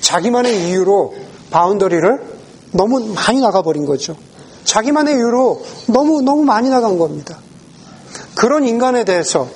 자기만의 0.00 0.68
이유로 0.68 1.14
boundary를 1.50 2.38
너무 2.72 3.00
많이 3.12 3.40
나가버린 3.40 3.84
거죠. 3.84 4.16
자기만의 4.68 5.14
이유로 5.14 5.62
너무, 5.86 6.20
너무 6.20 6.44
많이 6.44 6.68
나간 6.68 6.98
겁니다. 6.98 7.38
그런 8.34 8.66
인간에 8.66 9.04
대해서 9.04 9.48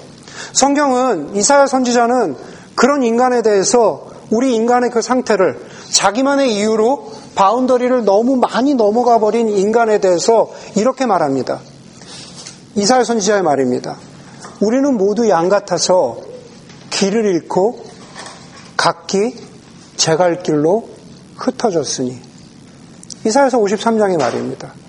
성경은 0.55 1.37
이사야 1.37 1.67
선지자는 1.67 2.35
그런 2.75 3.03
인간에 3.03 3.43
대해서 3.43 4.11
우리 4.31 4.55
인간의 4.55 4.91
그 4.91 5.03
상태를 5.03 5.61
자기만의 5.91 6.57
이유로 6.57 7.13
boundary를 7.35 8.05
너무 8.07 8.37
많이 8.37 8.75
넘어가 8.75 9.19
버린 9.19 9.51
인간에 9.51 9.99
대해서 9.99 10.51
이렇게 10.77 11.05
말합니다. 11.05 11.61
이사야 12.75 13.05
선지자의 13.05 13.43
말입니다. 13.43 13.99
우리는 14.61 14.97
모두 14.97 15.29
양 15.29 15.51
같아서 15.51 16.17
길을 16.89 17.27
잃고 17.27 17.85
각기 18.79 19.37
제갈 19.99 20.43
길로 20.43 20.89
흩어졌으니 21.37 22.19
이사야서 23.27 23.59
53장의 23.59 24.19
말입니다. 24.19 24.82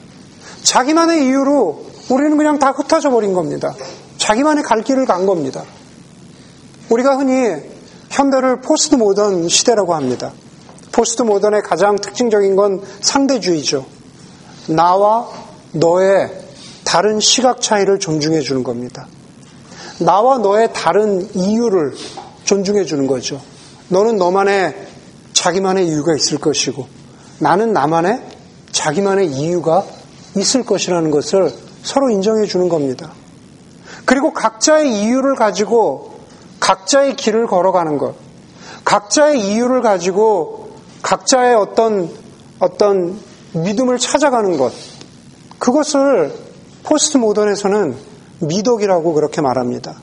자기만의 0.64 1.26
이유로 1.26 1.86
우리는 2.10 2.38
그냥 2.38 2.60
다 2.60 2.72
흩어져 2.72 3.10
버린 3.10 3.34
겁니다. 3.34 3.74
자기만의 4.18 4.64
갈 4.64 4.82
길을 4.82 5.06
간 5.06 5.26
겁니다. 5.26 5.64
우리가 6.90 7.18
흔히 7.18 7.62
현대를 8.10 8.62
포스트 8.62 8.96
모던 8.96 9.48
시대라고 9.48 9.96
합니다. 9.96 10.32
포스트 10.92 11.24
모던의 11.24 11.62
가장 11.64 11.96
특징적인 11.96 12.56
건 12.56 12.82
상대주의죠. 13.02 13.86
나와 14.68 15.28
너의 15.72 16.32
다른 16.86 17.20
시각 17.20 17.62
차이를 17.62 18.00
존중해 18.00 18.42
주는 18.42 18.64
겁니다. 18.64 19.08
나와 20.00 20.38
너의 20.38 20.70
다른 20.74 21.28
이유를 21.36 21.96
존중해 22.44 22.86
주는 22.86 23.08
거죠. 23.08 23.42
너는 23.90 24.18
너만의 24.18 24.88
자기만의 25.34 25.88
이유가 25.88 26.16
있을 26.16 26.38
것이고 26.38 26.88
나는 27.40 27.74
나만의 27.74 28.22
자기만의 28.72 29.32
이유가 29.32 29.86
있을 30.36 30.66
것이라는 30.66 31.12
것을 31.12 31.54
서로 31.84 32.10
인정해 32.10 32.46
주는 32.46 32.70
겁니다. 32.70 33.12
그리고 34.06 34.34
각자의 34.34 35.02
이유를 35.02 35.36
가지고 35.36 36.14
각자의 36.60 37.16
길을 37.16 37.48
걸어가는 37.48 37.98
것, 37.98 38.16
각자의 38.86 39.40
이유를 39.40 39.82
가지고 39.82 40.72
각자의 41.02 41.56
어떤 41.56 42.10
어떤 42.60 43.20
믿음을 43.54 43.98
찾아가는 44.00 44.58
것, 44.58 44.74
그것을 45.60 46.34
포스트 46.84 47.18
모던에서는 47.18 47.96
미덕이라고 48.40 49.14
그렇게 49.14 49.42
말합니다. 49.42 49.96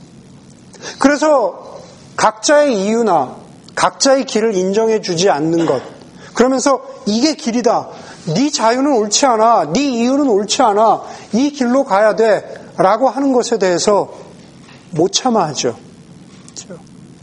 그래서 0.98 1.80
각자의 2.16 2.84
이유나 2.84 3.36
각자의 3.74 4.24
길을 4.26 4.54
인정해 4.54 5.00
주지 5.00 5.30
않는 5.30 5.66
것, 5.66 5.82
그러면서 6.34 6.82
이게 7.06 7.34
길이다. 7.34 7.88
네 8.26 8.50
자유는 8.50 8.92
옳지 8.92 9.26
않아. 9.26 9.72
네 9.72 9.80
이유는 9.80 10.28
옳지 10.28 10.62
않아. 10.62 11.02
이 11.32 11.50
길로 11.50 11.84
가야 11.84 12.16
돼. 12.16 12.44
라고 12.76 13.08
하는 13.08 13.32
것에 13.32 13.58
대해서 13.58 14.12
못 14.92 15.12
참아 15.12 15.48
하죠. 15.48 15.76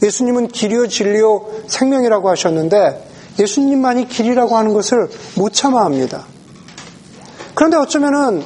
예수님은 0.02 0.48
길이요 0.48 0.86
진리요 0.88 1.46
생명이라고 1.66 2.28
하셨는데 2.30 3.08
예수님만이 3.38 4.08
길이라고 4.08 4.56
하는 4.56 4.72
것을 4.72 5.08
못 5.34 5.52
참아 5.52 5.84
합니다. 5.84 6.24
그런데 7.54 7.76
어쩌면은 7.76 8.44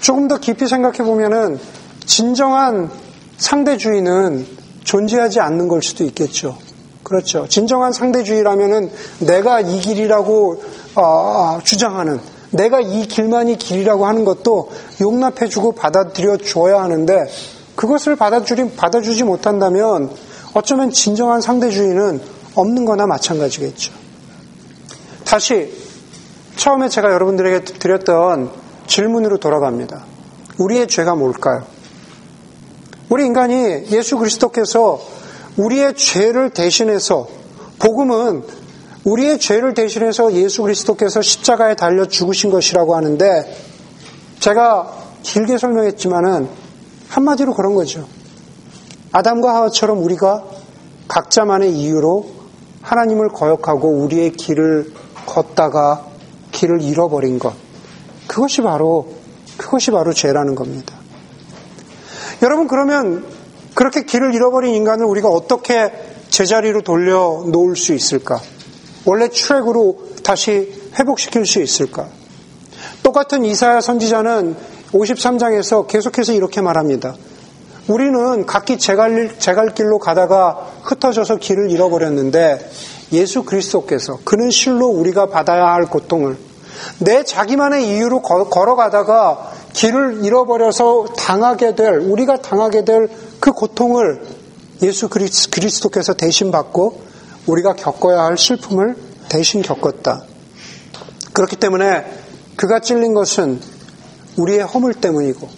조금 0.00 0.28
더 0.28 0.38
깊이 0.38 0.66
생각해 0.66 0.98
보면은 0.98 1.60
진정한 2.06 2.90
상대주의는 3.36 4.46
존재하지 4.82 5.40
않는 5.40 5.68
걸 5.68 5.82
수도 5.82 6.04
있겠죠. 6.04 6.58
그렇죠. 7.02 7.46
진정한 7.48 7.92
상대주의라면은 7.92 8.90
내가 9.20 9.60
이 9.60 9.80
길이라고 9.80 10.52
어, 10.52 10.69
주장하는 11.64 12.20
내가 12.50 12.80
이 12.80 13.06
길만이 13.06 13.56
길이라고 13.56 14.06
하는 14.06 14.24
것도 14.24 14.70
용납해주고 15.00 15.72
받아들여 15.72 16.36
줘야 16.38 16.82
하는데 16.82 17.26
그것을 17.76 18.16
받아주지, 18.16 18.72
받아주지 18.76 19.24
못한다면 19.24 20.10
어쩌면 20.54 20.90
진정한 20.90 21.40
상대주의는 21.40 22.20
없는 22.54 22.84
거나 22.84 23.06
마찬가지겠죠. 23.06 23.92
다시 25.24 25.72
처음에 26.56 26.88
제가 26.88 27.12
여러분들에게 27.12 27.64
드렸던 27.64 28.50
질문으로 28.86 29.38
돌아갑니다. 29.38 30.04
우리의 30.58 30.88
죄가 30.88 31.14
뭘까요? 31.14 31.64
우리 33.08 33.24
인간이 33.24 33.86
예수 33.92 34.18
그리스도께서 34.18 35.00
우리의 35.56 35.94
죄를 35.94 36.50
대신해서 36.50 37.28
복음은 37.78 38.42
우리의 39.04 39.38
죄를 39.38 39.74
대신해서 39.74 40.32
예수 40.34 40.62
그리스도께서 40.62 41.22
십자가에 41.22 41.74
달려 41.74 42.06
죽으신 42.06 42.50
것이라고 42.50 42.96
하는데 42.96 43.56
제가 44.40 44.92
길게 45.22 45.58
설명했지만은 45.58 46.48
한마디로 47.08 47.54
그런 47.54 47.74
거죠. 47.74 48.06
아담과 49.12 49.54
하와처럼 49.54 50.02
우리가 50.02 50.44
각자만의 51.08 51.72
이유로 51.72 52.30
하나님을 52.82 53.28
거역하고 53.30 53.88
우리의 53.88 54.32
길을 54.32 54.92
걷다가 55.26 56.06
길을 56.52 56.82
잃어버린 56.82 57.38
것. 57.38 57.54
그것이 58.26 58.62
바로, 58.62 59.08
그것이 59.56 59.90
바로 59.90 60.12
죄라는 60.12 60.54
겁니다. 60.54 60.94
여러분, 62.42 62.68
그러면 62.68 63.24
그렇게 63.74 64.04
길을 64.04 64.34
잃어버린 64.34 64.74
인간을 64.74 65.04
우리가 65.04 65.28
어떻게 65.28 65.92
제자리로 66.28 66.82
돌려 66.82 67.42
놓을 67.46 67.76
수 67.76 67.92
있을까? 67.92 68.40
원래 69.04 69.28
트랙으로 69.28 69.98
다시 70.22 70.72
회복시킬 70.98 71.46
수 71.46 71.62
있을까? 71.62 72.08
똑같은 73.02 73.44
이사야 73.44 73.80
선지자는 73.80 74.56
53장에서 74.92 75.86
계속해서 75.86 76.32
이렇게 76.32 76.60
말합니다. 76.60 77.14
우리는 77.88 78.46
각기 78.46 78.78
제갈, 78.78 79.38
제갈 79.38 79.74
길로 79.74 79.98
가다가 79.98 80.66
흩어져서 80.82 81.36
길을 81.36 81.70
잃어버렸는데 81.70 82.70
예수 83.12 83.42
그리스도께서 83.44 84.18
그는 84.24 84.50
실로 84.50 84.86
우리가 84.86 85.26
받아야 85.26 85.72
할 85.72 85.86
고통을 85.86 86.36
내 86.98 87.24
자기만의 87.24 87.88
이유로 87.88 88.22
걸어가다가 88.22 89.50
길을 89.72 90.24
잃어버려서 90.24 91.06
당하게 91.16 91.74
될 91.74 91.98
우리가 91.98 92.36
당하게 92.36 92.84
될 92.84 93.08
그 93.40 93.52
고통을 93.52 94.20
예수 94.82 95.08
그리스도께서 95.08 96.14
대신 96.14 96.50
받고 96.50 97.09
우리가 97.46 97.74
겪어야 97.74 98.22
할 98.24 98.36
슬픔을 98.38 98.96
대신 99.28 99.62
겪었다. 99.62 100.24
그렇기 101.32 101.56
때문에 101.56 102.04
그가 102.56 102.80
찔린 102.80 103.14
것은 103.14 103.60
우리의 104.36 104.60
허물 104.60 104.94
때문이고 104.94 105.48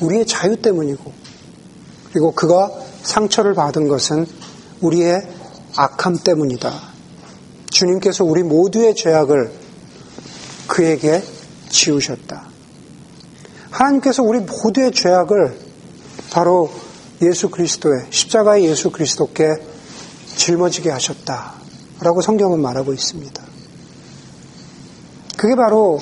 우리의 0.00 0.26
자유 0.26 0.56
때문이고 0.56 1.12
그리고 2.10 2.32
그가 2.32 2.70
상처를 3.02 3.54
받은 3.54 3.88
것은 3.88 4.26
우리의 4.80 5.26
악함 5.76 6.18
때문이다. 6.24 6.72
주님께서 7.70 8.24
우리 8.24 8.42
모두의 8.42 8.94
죄악을 8.94 9.52
그에게 10.66 11.22
지우셨다. 11.68 12.48
하나님께서 13.70 14.22
우리 14.22 14.40
모두의 14.40 14.92
죄악을 14.92 15.58
바로 16.30 16.70
예수 17.22 17.50
그리스도의 17.50 18.06
십자가의 18.10 18.64
예수 18.64 18.90
그리스도께 18.90 19.69
짊어지게 20.40 20.90
하셨다. 20.90 21.52
라고 22.00 22.22
성경은 22.22 22.62
말하고 22.62 22.94
있습니다. 22.94 23.42
그게 25.36 25.54
바로 25.54 26.00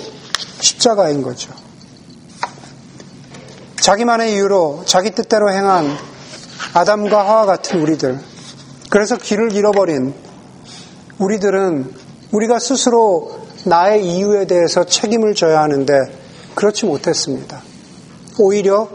십자가인 0.60 1.22
거죠. 1.22 1.52
자기만의 3.80 4.34
이유로 4.34 4.84
자기 4.86 5.10
뜻대로 5.10 5.50
행한 5.50 5.88
아담과 6.72 7.26
하와 7.26 7.46
같은 7.46 7.80
우리들. 7.80 8.20
그래서 8.90 9.16
길을 9.16 9.52
잃어버린 9.52 10.14
우리들은 11.18 11.92
우리가 12.30 12.60
스스로 12.60 13.40
나의 13.64 14.06
이유에 14.06 14.46
대해서 14.46 14.84
책임을 14.84 15.34
져야 15.34 15.62
하는데 15.62 15.94
그렇지 16.54 16.86
못했습니다. 16.86 17.60
오히려 18.38 18.88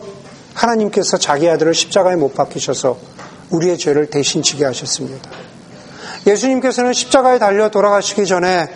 하나님께서 0.54 1.18
자기 1.18 1.50
아들을 1.50 1.74
십자가에 1.74 2.16
못 2.16 2.34
박히셔서 2.34 3.13
우리의 3.50 3.78
죄를 3.78 4.08
대신 4.10 4.42
지게 4.42 4.66
하셨습니다. 4.66 5.30
예수님께서는 6.26 6.94
십자가에 6.94 7.40
달려 7.40 7.70
돌아가시기 7.70 8.26
전에 8.26 8.68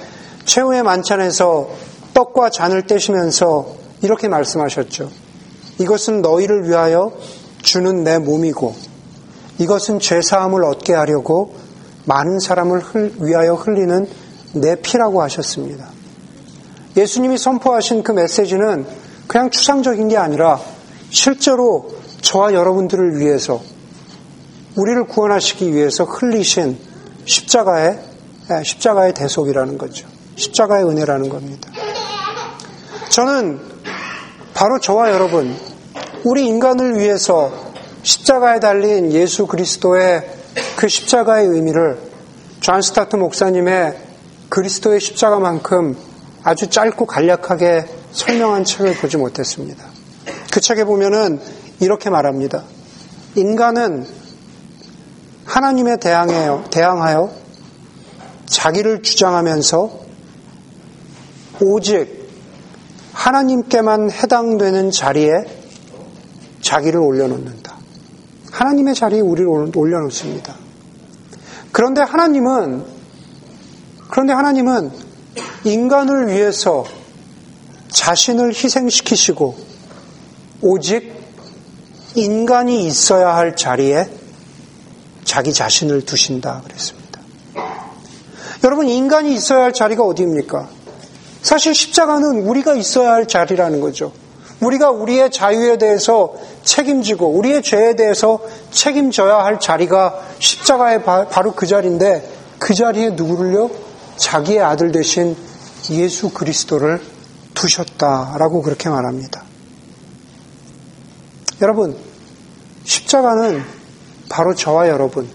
최후의 0.46 0.84
만찬에서 0.84 1.70
떡과 2.14 2.50
잔을 2.50 2.88
떼시면서 2.88 3.76
이렇게 4.02 4.28
말씀하셨죠. 4.28 5.10
이것은 5.80 6.22
너희를 6.22 6.68
위하여 6.68 7.14
주는 7.62 8.04
내 8.04 8.18
몸이고 8.18 8.76
이것은 9.60 10.00
죄 10.00 10.22
사함을 10.22 10.64
얻게 10.64 10.94
하려고 10.94 11.56
많은 12.06 12.40
사람을 12.40 12.82
위하여 13.20 13.54
흘리는 13.54 14.08
내 14.54 14.76
피라고 14.76 15.22
하셨습니다. 15.24 15.86
예수님이 16.96 17.38
선포하신 17.38 18.04
그 18.04 18.12
메시지는 18.12 18.86
그냥 19.28 19.52
추상적인 19.52 20.08
게 20.08 20.18
아니라 20.18 20.60
실제로 21.10 21.92
저와 22.22 22.54
여러분들을 22.54 23.20
위해서 23.20 23.62
우리를 24.78 25.06
구원하시기 25.06 25.74
위해서 25.74 26.04
흘리신 26.04 26.78
십자가의 27.26 28.00
십자가의 28.64 29.14
대속이라는 29.14 29.78
거죠. 29.78 30.08
십자가의 30.36 30.86
은혜라는 30.86 31.30
겁니다. 31.30 31.70
저는 33.10 33.60
바로 34.54 34.80
저와 34.80 35.12
여러분 35.12 35.56
우리 36.24 36.46
인간을 36.46 37.00
위해서 37.00 37.52
십자가에 38.04 38.60
달린 38.60 39.12
예수 39.12 39.48
그리스도의 39.48 40.30
그 40.76 40.88
십자가의 40.88 41.48
의미를 41.48 42.00
존 42.60 42.82
스토트 42.82 43.16
목사님의 43.16 43.98
그리스도의 44.50 45.00
십자가만큼 45.00 45.98
아주 46.44 46.70
짧고 46.70 47.06
간략하게 47.06 47.86
설명한 48.12 48.64
책을 48.64 48.96
보지 48.96 49.18
못했습니다. 49.18 49.84
그 50.52 50.62
책에 50.62 50.86
보면은 50.86 51.42
이렇게 51.80 52.10
말합니다. 52.10 52.64
인간은 53.36 54.06
하나님에 55.48 55.96
대항하여, 55.98 56.66
대항하여 56.70 57.32
자기를 58.46 59.02
주장하면서 59.02 60.00
오직 61.62 62.28
하나님께만 63.14 64.12
해당되는 64.12 64.92
자리에 64.92 65.32
자기를 66.62 67.00
올려놓는다. 67.00 67.76
하나님의 68.52 68.94
자리에 68.94 69.22
우리를 69.22 69.72
올려놓습니다. 69.74 70.54
그런데 71.72 72.02
하나님은, 72.02 72.84
그런데 74.10 74.34
하나님은 74.34 74.92
인간을 75.64 76.28
위해서 76.28 76.86
자신을 77.88 78.50
희생시키시고 78.50 79.58
오직 80.62 81.14
인간이 82.16 82.86
있어야 82.86 83.36
할 83.36 83.56
자리에 83.56 84.17
자기 85.28 85.52
자신을 85.52 86.06
두신다 86.06 86.62
그랬습니다. 86.64 87.20
여러분, 88.64 88.88
인간이 88.88 89.36
있어야 89.36 89.66
할 89.66 89.74
자리가 89.74 90.04
어디입니까? 90.04 90.70
사실 91.42 91.76
십자가는 91.76 92.48
우리가 92.48 92.76
있어야 92.76 93.12
할 93.12 93.28
자리라는 93.28 93.82
거죠. 93.82 94.14
우리가 94.62 94.90
우리의 94.90 95.30
자유에 95.30 95.78
대해서 95.78 96.34
책임지고 96.64 97.28
우리의 97.28 97.62
죄에 97.62 97.96
대해서 97.96 98.40
책임져야 98.72 99.44
할 99.44 99.60
자리가 99.60 100.20
십자가의 100.40 101.04
바로 101.04 101.54
그 101.54 101.68
자리인데 101.68 102.28
그 102.58 102.74
자리에 102.74 103.12
누구를요? 103.12 103.70
자기의 104.16 104.62
아들 104.62 104.92
대신 104.94 105.36
예수 105.92 106.30
그리스도를 106.30 107.02
두셨다라고 107.54 108.62
그렇게 108.62 108.90
말합니다. 108.90 109.44
여러분, 111.62 111.98
십자가는 112.86 113.77
바로 114.30 114.54
저와 114.54 114.88
여러분, 114.90 115.28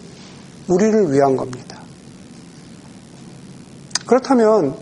우리를 0.68 1.12
위한 1.12 1.36
겁니다. 1.36 1.78
그렇다면 4.06 4.76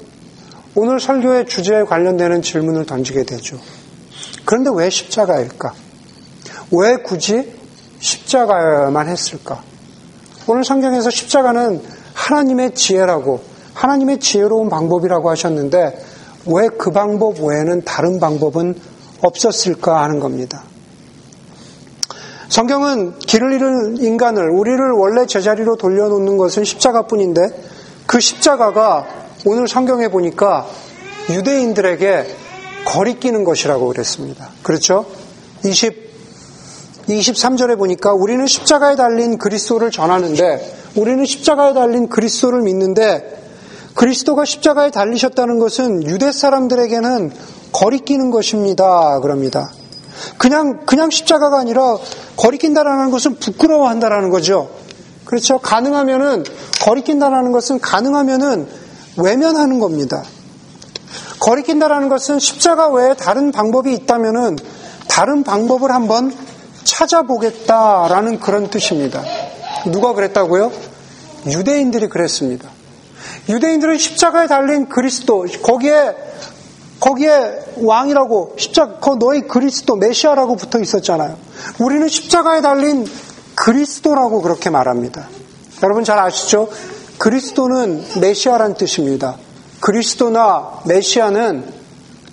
오늘 0.74 1.00
설교의 1.00 1.46
주제에 1.46 1.84
관련되는 1.84 2.42
질문을 2.42 2.86
던지게 2.86 3.24
되죠. 3.24 3.58
그런데 4.44 4.70
왜 4.72 4.90
십자가일까? 4.90 5.74
왜 6.72 6.96
굳이 6.96 7.52
십자가만 7.98 9.08
했을까? 9.08 9.62
오늘 10.46 10.64
성경에서 10.64 11.10
십자가는 11.10 11.82
하나님의 12.14 12.74
지혜라고, 12.74 13.42
하나님의 13.74 14.20
지혜로운 14.20 14.68
방법이라고 14.68 15.30
하셨는데, 15.30 16.04
왜 16.46 16.68
그 16.78 16.90
방법 16.90 17.40
외에는 17.40 17.82
다른 17.84 18.18
방법은 18.18 18.74
없었을까 19.22 20.02
하는 20.02 20.20
겁니다. 20.20 20.64
성경은 22.50 23.20
길을 23.20 23.52
잃은 23.52 23.96
인간을, 23.98 24.50
우리를 24.50 24.78
원래 24.90 25.24
제자리로 25.24 25.76
돌려놓는 25.76 26.36
것은 26.36 26.64
십자가뿐인데, 26.64 27.40
그 28.06 28.18
십자가가 28.18 29.06
오늘 29.46 29.68
성경에 29.68 30.08
보니까 30.08 30.66
유대인들에게 31.30 32.26
거리끼는 32.84 33.44
것이라고 33.44 33.86
그랬습니다. 33.86 34.48
그렇죠? 34.64 35.06
20, 35.64 36.10
23절에 37.08 37.78
보니까 37.78 38.14
우리는 38.14 38.44
십자가에 38.46 38.96
달린 38.96 39.38
그리스도를 39.38 39.92
전하는데 39.92 40.90
우리는 40.96 41.24
십자가에 41.24 41.72
달린 41.72 42.08
그리스도를 42.08 42.62
믿는데 42.62 43.38
그리스도가 43.94 44.44
십자가에 44.44 44.90
달리셨다는 44.90 45.58
것은 45.58 46.04
유대 46.04 46.32
사람들에게는 46.32 47.30
거리끼는 47.72 48.30
것입니다. 48.30 49.20
그럽니다. 49.20 49.70
그냥 50.36 50.84
그냥 50.86 51.10
십자가가 51.10 51.58
아니라 51.58 51.96
거리낀다라는 52.36 53.10
것은 53.10 53.36
부끄러워한다라는 53.36 54.30
거죠. 54.30 54.70
그렇죠? 55.24 55.58
가능하면은 55.58 56.44
거리낀다라는 56.82 57.52
것은 57.52 57.80
가능하면은 57.80 58.68
외면하는 59.16 59.78
겁니다. 59.78 60.22
거리낀다라는 61.40 62.08
것은 62.08 62.38
십자가 62.38 62.88
외에 62.88 63.14
다른 63.14 63.52
방법이 63.52 63.92
있다면은 63.94 64.58
다른 65.08 65.42
방법을 65.42 65.90
한번 65.90 66.34
찾아보겠다라는 66.84 68.40
그런 68.40 68.70
뜻입니다. 68.70 69.22
누가 69.86 70.12
그랬다고요? 70.12 70.70
유대인들이 71.46 72.08
그랬습니다. 72.08 72.68
유대인들은 73.48 73.98
십자가에 73.98 74.46
달린 74.46 74.88
그리스도, 74.88 75.46
거기에, 75.62 76.14
거기에 77.00 77.64
왕이라고, 77.78 78.54
십자가, 78.58 79.16
너희 79.18 79.40
그리스도, 79.42 79.96
메시아라고 79.96 80.56
붙어 80.56 80.78
있었잖아요. 80.78 81.36
우리는 81.78 82.06
십자가에 82.08 82.60
달린 82.60 83.06
그리스도라고 83.54 84.42
그렇게 84.42 84.70
말합니다. 84.70 85.28
여러분 85.82 86.04
잘 86.04 86.18
아시죠? 86.18 86.68
그리스도는 87.18 88.04
메시아란 88.20 88.74
뜻입니다. 88.74 89.36
그리스도나 89.80 90.80
메시아는 90.84 91.64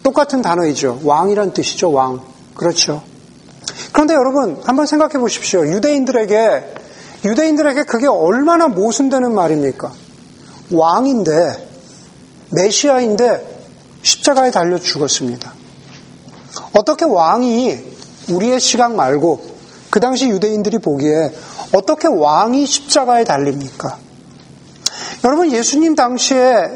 똑같은 0.03 0.41
단어이죠. 0.41 1.01
왕이란 1.03 1.53
뜻이죠, 1.53 1.91
왕. 1.91 2.21
그렇죠. 2.53 3.03
그런데 3.93 4.13
여러분, 4.13 4.61
한번 4.65 4.85
생각해 4.85 5.17
보십시오. 5.17 5.65
유대인들에게, 5.65 6.73
유대인들에게 7.25 7.83
그게 7.83 8.07
얼마나 8.07 8.67
모순되는 8.67 9.33
말입니까? 9.33 9.91
왕인데, 10.71 11.67
메시아인데, 12.51 13.56
십자가에 14.07 14.51
달려 14.51 14.79
죽었습니다. 14.79 15.51
어떻게 16.71 17.03
왕이 17.03 17.77
우리의 18.29 18.59
시각 18.61 18.95
말고, 18.95 19.57
그 19.89 19.99
당시 19.99 20.29
유대인들이 20.29 20.79
보기에 20.79 21.33
어떻게 21.75 22.07
왕이 22.07 22.65
십자가에 22.65 23.25
달립니까? 23.25 23.97
여러분, 25.25 25.51
예수님 25.51 25.95
당시에 25.95 26.69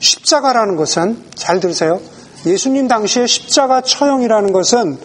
십자가라는 0.00 0.76
것은, 0.76 1.22
잘 1.34 1.60
들으세요. 1.60 2.00
예수님 2.46 2.88
당시에 2.88 3.26
십자가 3.26 3.82
처형이라는 3.82 4.52
것은 4.52 4.96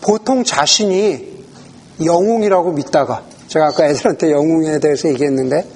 보통 0.00 0.42
자신이 0.42 1.44
영웅이라고 2.04 2.72
믿다가, 2.72 3.22
제가 3.46 3.66
아까 3.68 3.86
애들한테 3.86 4.32
영웅에 4.32 4.80
대해서 4.80 5.08
얘기했는데, 5.08 5.68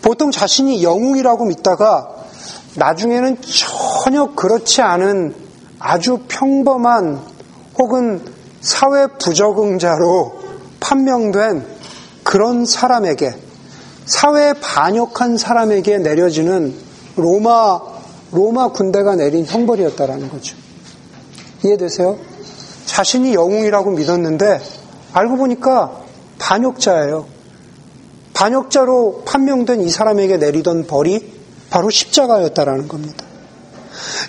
보통 0.00 0.30
자신이 0.30 0.82
영웅이라고 0.82 1.44
믿다가 1.44 2.19
나중에는 2.76 3.38
전혀 3.40 4.26
그렇지 4.34 4.82
않은 4.82 5.34
아주 5.78 6.20
평범한 6.28 7.20
혹은 7.78 8.22
사회 8.60 9.06
부적응자로 9.06 10.40
판명된 10.80 11.66
그런 12.22 12.64
사람에게 12.64 13.34
사회에 14.04 14.54
반역한 14.54 15.36
사람에게 15.36 15.98
내려지는 15.98 16.74
로마 17.16 17.80
로마 18.32 18.68
군대가 18.68 19.16
내린 19.16 19.44
형벌이었다라는 19.44 20.30
거죠. 20.30 20.56
이해되세요? 21.64 22.18
자신이 22.86 23.34
영웅이라고 23.34 23.90
믿었는데 23.92 24.60
알고 25.12 25.36
보니까 25.36 26.00
반역자예요. 26.38 27.26
반역자로 28.34 29.22
판명된 29.26 29.82
이 29.82 29.90
사람에게 29.90 30.36
내리던 30.36 30.86
벌이 30.86 31.39
바로 31.70 31.88
십자가였다라는 31.90 32.88
겁니다. 32.88 33.24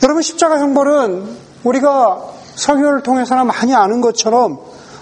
여러분 0.04 0.22
십자가 0.22 0.60
형벌은 0.60 1.38
우리가 1.64 2.24
설교를 2.56 3.04
통해서나 3.04 3.44
많이 3.44 3.74
아는 3.74 4.02
것처럼 4.02 4.60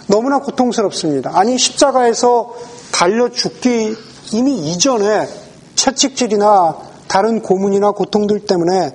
너무나 0.08 0.40
고통스럽습니다. 0.40 1.32
아니 1.34 1.58
십자가에서 1.58 2.54
달려 2.92 3.30
죽기 3.30 3.96
이미 4.32 4.72
이전에 4.72 5.28
채찍질이나 5.76 6.78
다른 7.08 7.42
고문이나 7.42 7.92
고통들 7.92 8.46
때문에 8.46 8.92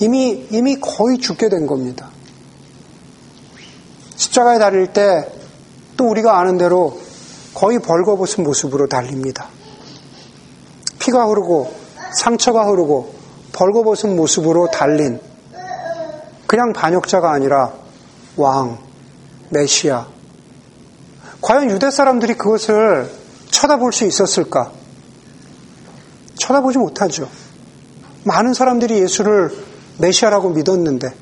이미 0.00 0.46
이미 0.50 0.76
거의 0.80 1.18
죽게 1.18 1.48
된 1.48 1.66
겁니다. 1.66 2.10
십자가에 4.16 4.58
달릴 4.58 4.92
때 4.92 5.42
또 6.02 6.08
우리가 6.08 6.38
아는 6.38 6.58
대로 6.58 6.98
거의 7.54 7.78
벌거벗은 7.78 8.42
모습으로 8.42 8.88
달립니다. 8.88 9.46
피가 10.98 11.26
흐르고 11.26 11.72
상처가 12.14 12.66
흐르고 12.66 13.14
벌거벗은 13.52 14.16
모습으로 14.16 14.68
달린 14.70 15.20
그냥 16.46 16.72
반역자가 16.72 17.32
아니라 17.32 17.72
왕, 18.36 18.78
메시아. 19.50 20.06
과연 21.40 21.70
유대 21.70 21.90
사람들이 21.90 22.34
그것을 22.34 23.10
쳐다볼 23.50 23.92
수 23.92 24.04
있었을까? 24.04 24.70
쳐다보지 26.34 26.78
못하죠. 26.78 27.28
많은 28.24 28.54
사람들이 28.54 29.00
예수를 29.00 29.50
메시아라고 29.98 30.50
믿었는데, 30.50 31.14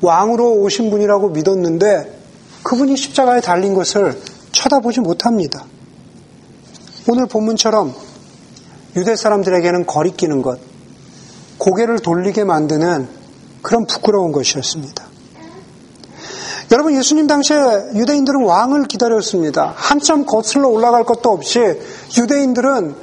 왕으로 0.00 0.52
오신 0.60 0.90
분이라고 0.90 1.30
믿었는데, 1.30 2.20
그분이 2.62 2.96
십자가에 2.96 3.40
달린 3.40 3.74
것을 3.74 4.20
쳐다보지 4.52 5.00
못합니다. 5.00 5.64
오늘 7.08 7.26
본문처럼 7.26 7.94
유대 8.96 9.14
사람들에게는 9.14 9.86
거리끼는 9.86 10.42
것, 10.42 10.58
고개를 11.58 11.98
돌리게 11.98 12.44
만드는 12.44 13.08
그런 13.62 13.86
부끄러운 13.86 14.32
것이었습니다. 14.32 15.04
여러분 16.72 16.96
예수님 16.96 17.26
당시에 17.26 17.56
유대인들은 17.94 18.42
왕을 18.42 18.84
기다렸습니다. 18.84 19.72
한참 19.76 20.26
거슬러 20.26 20.68
올라갈 20.68 21.04
것도 21.04 21.30
없이 21.30 21.60
유대인들은 22.18 22.94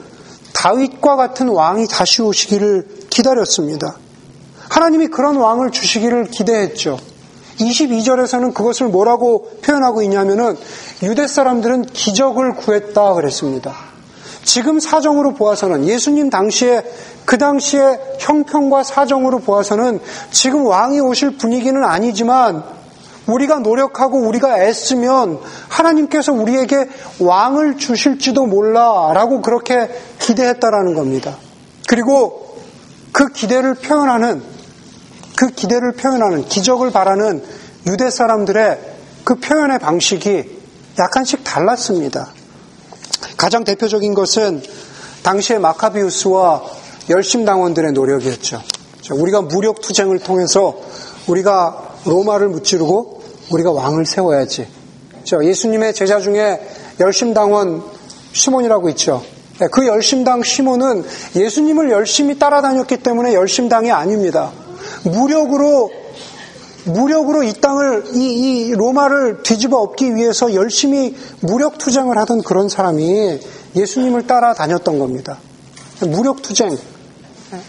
다윗과 0.53 1.15
같은 1.15 1.47
왕이 1.47 1.87
다시 1.87 2.21
오시기를 2.21 2.87
기다렸습니다. 3.09 3.97
하나님이 4.69 5.07
그런 5.07 5.37
왕을 5.37 5.71
주시기를 5.71 6.25
기대했죠. 6.25 6.97
22절에서는 7.59 8.53
그것을 8.53 8.87
뭐라고 8.87 9.49
표현하고 9.61 10.01
있냐면은 10.01 10.57
유대 11.03 11.27
사람들은 11.27 11.83
기적을 11.85 12.55
구했다 12.55 13.13
그랬습니다. 13.13 13.92
지금 14.43 14.79
사정으로 14.79 15.33
보아서는 15.33 15.85
예수님 15.85 16.29
당시에 16.29 16.83
그 17.25 17.37
당시에 17.37 17.99
형평과 18.19 18.83
사정으로 18.83 19.39
보아서는 19.39 19.99
지금 20.31 20.65
왕이 20.65 20.99
오실 20.99 21.37
분위기는 21.37 21.83
아니지만 21.83 22.63
우리가 23.25 23.59
노력하고 23.59 24.19
우리가 24.19 24.61
애쓰면 24.61 25.39
하나님께서 25.69 26.33
우리에게 26.33 26.89
왕을 27.19 27.77
주실지도 27.77 28.45
몰라라고 28.45 29.41
그렇게 29.41 29.89
기대했다라는 30.19 30.93
겁니다. 30.93 31.37
그리고 31.87 32.57
그 33.13 33.29
기대를 33.29 33.75
표현하는 33.75 34.43
그 35.37 35.47
기대를 35.49 35.93
표현하는 35.93 36.45
기적을 36.45 36.91
바라는 36.91 37.43
유대 37.87 38.09
사람들의 38.09 38.79
그 39.23 39.35
표현의 39.35 39.79
방식이 39.79 40.63
약간씩 40.99 41.43
달랐습니다. 41.43 42.27
가장 43.43 43.65
대표적인 43.65 44.13
것은 44.13 44.63
당시의 45.21 45.59
마카비우스와 45.59 46.63
열심당원들의 47.09 47.91
노력이었죠. 47.91 48.61
우리가 49.11 49.41
무력 49.41 49.81
투쟁을 49.81 50.19
통해서 50.19 50.77
우리가 51.27 51.95
로마를 52.05 52.47
무찌르고 52.47 53.21
우리가 53.49 53.73
왕을 53.73 54.05
세워야지. 54.05 54.65
예수님의 55.43 55.93
제자 55.93 56.21
중에 56.21 56.57
열심당원 57.01 57.83
시몬이라고 58.31 58.87
있죠. 58.91 59.21
네, 59.59 59.67
그 59.69 59.87
열심당 59.87 60.41
시몬은 60.41 61.03
예수님을 61.35 61.91
열심히 61.91 62.39
따라다녔기 62.39 63.03
때문에 63.03 63.33
열심당이 63.33 63.91
아닙니다. 63.91 64.53
무력으로 65.03 65.91
무력으로 66.85 67.43
이 67.43 67.53
땅을 67.53 68.05
이, 68.13 68.67
이 68.67 68.71
로마를 68.73 69.43
뒤집어 69.43 69.77
엎기 69.77 70.15
위해서 70.15 70.53
열심히 70.53 71.15
무력 71.39 71.77
투쟁을 71.77 72.17
하던 72.17 72.43
그런 72.43 72.69
사람이 72.69 73.39
예수님을 73.75 74.27
따라다녔던 74.27 74.99
겁니다. 74.99 75.37
무력 76.01 76.41
투쟁. 76.41 76.69
네. 76.69 77.61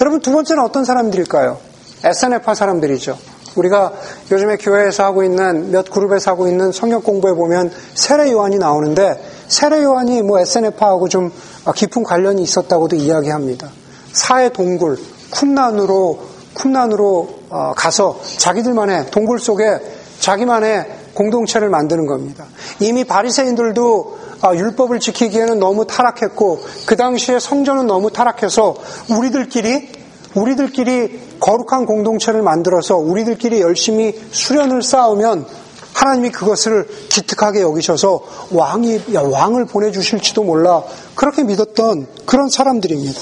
여러분 0.00 0.20
두 0.20 0.32
번째는 0.32 0.62
어떤 0.62 0.84
사람들일까요? 0.84 1.58
SNF파 2.04 2.54
사람들이죠. 2.54 3.16
우리가 3.56 3.92
요즘에 4.32 4.56
교회에서 4.56 5.04
하고 5.04 5.22
있는 5.22 5.70
몇 5.70 5.88
그룹에서 5.88 6.32
하고 6.32 6.48
있는 6.48 6.72
성경 6.72 7.02
공부에 7.02 7.32
보면 7.34 7.70
세례 7.94 8.32
요한이 8.32 8.58
나오는데 8.58 9.22
세례 9.46 9.82
요한이 9.82 10.22
뭐 10.22 10.40
SNF하고 10.40 11.08
좀 11.08 11.30
깊은 11.74 12.02
관련이 12.02 12.42
있었다고도 12.42 12.96
이야기합니다. 12.96 13.70
사회 14.12 14.48
동굴, 14.48 14.98
쿰난으로 15.30 16.33
쿰난으로 16.54 17.28
어, 17.50 17.72
가서 17.76 18.20
자기들만의 18.38 19.10
동굴 19.10 19.38
속에 19.38 19.80
자기만의 20.20 21.04
공동체를 21.14 21.68
만드는 21.68 22.06
겁니다. 22.06 22.46
이미 22.80 23.04
바리새인들도 23.04 24.18
어, 24.42 24.54
율법을 24.54 25.00
지키기에는 25.00 25.58
너무 25.58 25.86
타락했고 25.86 26.60
그 26.86 26.96
당시에 26.96 27.38
성전은 27.38 27.86
너무 27.86 28.10
타락해서 28.10 28.74
우리들끼리 29.10 30.04
우리들끼리 30.34 31.38
거룩한 31.40 31.86
공동체를 31.86 32.42
만들어서 32.42 32.96
우리들끼리 32.96 33.60
열심히 33.60 34.20
수련을 34.32 34.82
쌓으면 34.82 35.46
하나님이 35.94 36.30
그것을 36.30 36.88
기특하게 37.08 37.60
여기셔서 37.60 38.20
왕이 38.50 39.02
야, 39.14 39.22
왕을 39.22 39.66
보내 39.66 39.92
주실지도 39.92 40.42
몰라 40.42 40.82
그렇게 41.14 41.44
믿었던 41.44 42.08
그런 42.26 42.48
사람들입니다. 42.48 43.20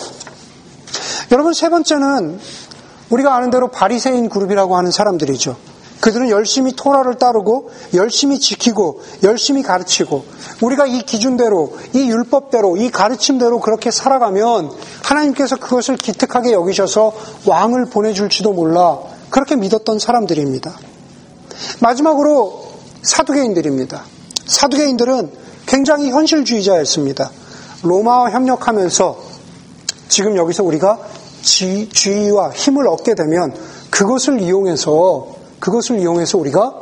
여러분 1.33 1.53
세 1.53 1.69
번째는 1.69 2.41
우리가 3.13 3.37
아는 3.37 3.51
대로 3.51 3.69
바리새인 3.69 4.29
그룹이라고 4.29 4.77
하는 4.77 4.91
사람들이죠. 4.91 5.57
그들은 6.01 6.31
열심히 6.31 6.73
토라를 6.75 7.17
따르고 7.17 7.71
열심히 7.95 8.41
지키고 8.41 9.03
열심히 9.23 9.63
가르치고 9.63 10.25
우리가 10.61 10.87
이 10.87 11.03
기준대로 11.03 11.77
이 11.93 12.11
율법대로 12.11 12.77
이 12.79 12.91
가르침대로 12.91 13.61
그렇게 13.61 13.93
살아가면 13.93 14.73
하나님께서 15.05 15.57
그것을 15.57 15.97
기특하게 15.97 16.53
여기셔서 16.53 17.13
왕을 17.47 17.87
보내줄지도 17.87 18.53
몰라 18.53 18.99
그렇게 19.31 19.55
믿었던 19.55 20.01
사람들입니다. 20.01 20.77
마지막으로 21.81 22.65
사두개인들입니다. 23.03 24.03
사두개인들은 24.45 25.31
굉장히 25.67 26.11
현실주의자였습니다. 26.11 27.31
로마와 27.85 28.31
협력하면서 28.31 29.19
지금 30.09 30.37
여기서 30.37 30.65
우리가 30.65 30.99
지, 31.43 31.89
주의와 31.89 32.51
힘을 32.51 32.87
얻게 32.87 33.15
되면 33.15 33.55
그것을 33.91 34.41
이용해서 34.41 35.27
그것을 35.61 35.99
이용해서 35.99 36.39
우리가 36.39 36.75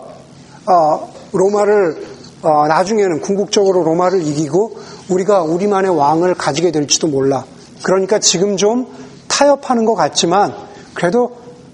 아, 0.67 1.01
로마를 1.33 2.07
아, 2.43 2.69
나중에는 2.69 3.21
궁극적으로 3.21 3.83
로마를 3.83 4.23
이기고 4.23 4.79
우리가 5.09 5.43
우리만의 5.43 5.97
왕을 5.97 6.35
가지게 6.35 6.71
될지도 6.71 7.09
몰라. 7.09 7.45
그러니까 7.83 8.19
지금 8.19 8.57
좀 8.57 8.87
타협하는 9.29 9.85
것 9.85 9.95
같지만 9.95 10.55
그래도 10.95 11.33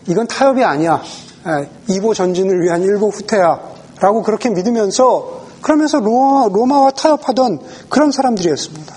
이건 0.09 0.27
타협이 0.27 0.65
아니야. 0.65 1.03
예, 1.47 1.69
이보 1.89 2.15
전진을 2.15 2.63
위한 2.63 2.83
일보 2.83 3.09
후퇴야라고 3.09 4.23
그렇게 4.25 4.51
믿으면서 4.51 5.43
그러면서 5.61 6.01
로마, 6.01 6.49
로마 6.49 6.81
와 6.81 6.91
타협하던 6.91 7.61
그런 7.89 8.11
사람들이었습니다. 8.11 8.95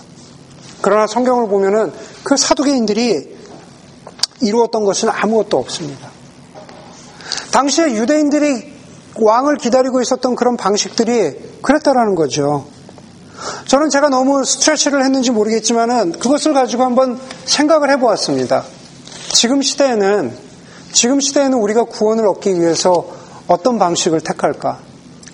그러나 0.81 1.07
성경을 1.07 1.47
보면은 1.49 1.91
그 2.23 2.37
사두개인들이 2.37 3.38
이루었던 4.41 4.85
것은 4.85 5.09
아무것도 5.09 5.57
없습니다. 5.57 6.09
당시에 7.51 7.93
유대인들이 7.93 8.73
왕을 9.15 9.57
기다리고 9.57 10.01
있었던 10.01 10.35
그런 10.35 10.55
방식들이 10.55 11.59
그랬다라는 11.61 12.15
거죠. 12.15 12.65
저는 13.65 13.89
제가 13.89 14.09
너무 14.09 14.43
스트레치를 14.43 15.03
했는지 15.03 15.31
모르겠지만은 15.31 16.13
그것을 16.13 16.53
가지고 16.53 16.83
한번 16.83 17.19
생각을 17.45 17.89
해보았습니다. 17.91 18.63
지금 19.29 19.61
시대에는 19.61 20.33
지금 20.91 21.19
시대에는 21.19 21.57
우리가 21.57 21.83
구원을 21.85 22.27
얻기 22.27 22.59
위해서 22.59 23.07
어떤 23.47 23.79
방식을 23.79 24.21
택할까? 24.21 24.79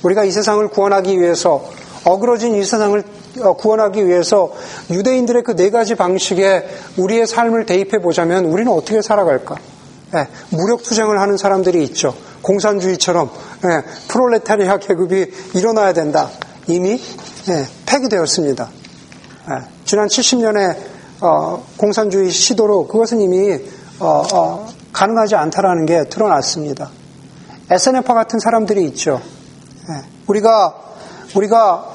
우리가 0.04 0.24
이 0.24 0.32
세상을 0.32 0.68
구원하기 0.70 1.20
위해서 1.20 1.66
어그러진 2.04 2.56
이 2.56 2.64
세상을 2.64 3.00
어, 3.00 3.15
구원하기 3.58 4.08
위해서 4.08 4.52
유대인들의 4.90 5.44
그 5.44 5.56
네 5.56 5.70
가지 5.70 5.96
방식에 5.96 6.68
우리의 6.98 7.28
삶을 7.28 7.66
대입해 7.66 8.00
보자면 8.00 8.46
우리는 8.46 8.72
어떻게 8.72 9.02
살아갈까? 9.02 9.56
예, 10.16 10.28
무력 10.50 10.84
투쟁을 10.84 11.20
하는 11.20 11.38
사람들이 11.38 11.84
있죠. 11.86 12.14
공산주의처럼 12.42 13.30
예, 13.66 13.84
프롤레타리아 14.08 14.78
계급이 14.78 15.32
일어나야 15.56 15.94
된다. 15.94 16.30
이미 16.68 17.02
예, 17.50 17.66
폐기되었습니다. 17.86 18.70
예, 19.50 19.66
지난 19.86 20.08
70년의 20.08 20.78
어, 21.22 21.64
공산주의 21.78 22.30
시도로 22.30 22.88
그것은 22.88 23.22
이미 23.22 23.54
어, 24.00 24.24
어, 24.34 24.68
가능하지 24.94 25.36
않다라는 25.36 25.86
게 25.86 26.04
드러났습니다. 26.10 26.90
SNF와 27.72 28.14
같은 28.14 28.40
사람들이 28.40 28.86
있죠. 28.88 29.22
예, 29.90 30.06
우리가 30.28 30.76
우리가 31.36 31.95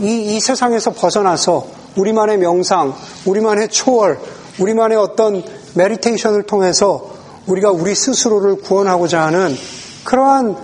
이, 0.00 0.36
이 0.36 0.40
세상에서 0.40 0.92
벗어나서 0.92 1.66
우리만의 1.96 2.38
명상, 2.38 2.94
우리만의 3.26 3.68
초월, 3.68 4.18
우리만의 4.58 4.98
어떤 4.98 5.42
메디테이션을 5.74 6.44
통해서 6.44 7.10
우리가 7.46 7.70
우리 7.70 7.94
스스로를 7.94 8.56
구원하고자 8.56 9.22
하는 9.22 9.54
그러한 10.04 10.56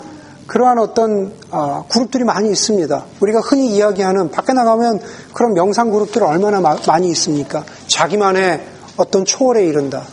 그러한 0.46 0.78
어떤 0.78 1.32
아, 1.50 1.82
그룹들이 1.88 2.22
많이 2.22 2.50
있습니다. 2.50 3.04
우리가 3.20 3.40
흔히 3.40 3.74
이야기하는 3.74 4.30
밖에 4.30 4.52
나가면 4.52 5.00
그런 5.32 5.54
명상 5.54 5.90
그룹들 5.90 6.22
얼마나 6.22 6.60
마, 6.60 6.76
많이 6.86 7.08
있습니까? 7.10 7.64
자기만의 7.88 8.64
어떤 8.96 9.24
초월에 9.24 9.64
이른다. 9.66 10.04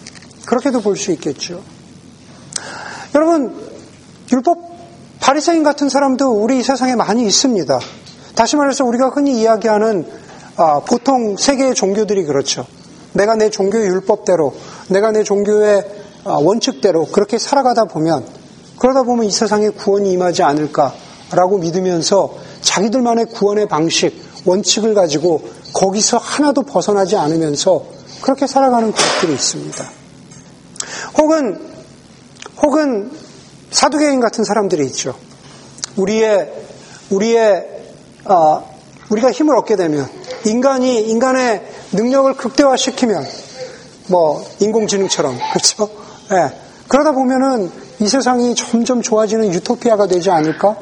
그렇게도 0.48 0.82
볼 0.82 0.98
수 0.98 1.12
있겠죠. 1.12 1.62
여러분 3.14 3.56
율법 4.32 4.58
바리새인 5.20 5.64
같은 5.64 5.88
사람도 5.88 6.32
우리 6.32 6.64
세상에 6.64 6.96
많이 6.96 7.26
있습니다. 7.26 7.80
다시 8.36 8.56
말해서 8.56 8.84
우리가 8.86 9.10
흔히 9.10 9.42
이야기하는 9.42 10.06
아, 10.56 10.80
보통 10.82 11.36
세계의 11.38 11.76
종교들이 11.76 12.26
그렇죠. 12.26 12.66
내가 13.14 13.36
내 13.36 13.50
종교의 13.50 13.88
율법대로, 13.88 14.54
내가 14.90 15.12
내 15.12 15.24
종교의 15.24 15.86
아, 16.26 16.34
원칙대로 16.34 17.06
그렇게 17.06 17.38
살아가다 17.38 17.86
보면 17.86 18.26
그러다 18.80 19.04
보면 19.04 19.26
이 19.26 19.32
세상에 19.32 19.70
구원이 19.70 20.12
임하지 20.12 20.44
않을까라고 20.44 21.58
믿으면서 21.60 22.36
자기들만의 22.62 23.26
구원의 23.28 23.68
방식, 23.68 24.14
원칙을 24.46 24.94
가지고 24.94 25.42
거기서 25.74 26.18
하나도 26.18 26.64
벗어나지 26.64 27.16
않으면서 27.16 27.86
그렇게 28.22 28.48
살아가는 28.48 28.92
것들이 28.92 29.34
있습니다. 29.34 29.86
혹은 31.18 31.60
혹은 32.62 33.12
사두개인 33.72 34.20
같은 34.20 34.44
사람들이 34.44 34.86
있죠. 34.88 35.16
우리의 35.98 36.52
우리의 37.10 37.73
어, 38.26 38.74
우리가 39.10 39.32
힘을 39.32 39.56
얻게 39.58 39.76
되면 39.76 40.08
인간이 40.46 41.02
인간의 41.02 41.62
능력을 41.92 42.34
극대화시키면 42.36 43.26
뭐 44.08 44.46
인공지능처럼 44.60 45.38
그렇죠? 45.54 45.90
네. 46.30 46.60
그러다 46.88 47.12
보면은 47.12 47.72
이 48.00 48.08
세상이 48.08 48.56
점점 48.56 49.02
좋아지는 49.02 49.54
유토피아가 49.54 50.08
되지 50.08 50.30
않을까? 50.32 50.76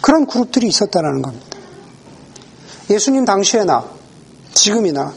그런 0.00 0.26
그룹들이 0.26 0.66
있었다라는 0.68 1.22
겁니다. 1.22 1.46
예수님 2.90 3.24
당시에나 3.24 3.84
지금이나 4.52 5.12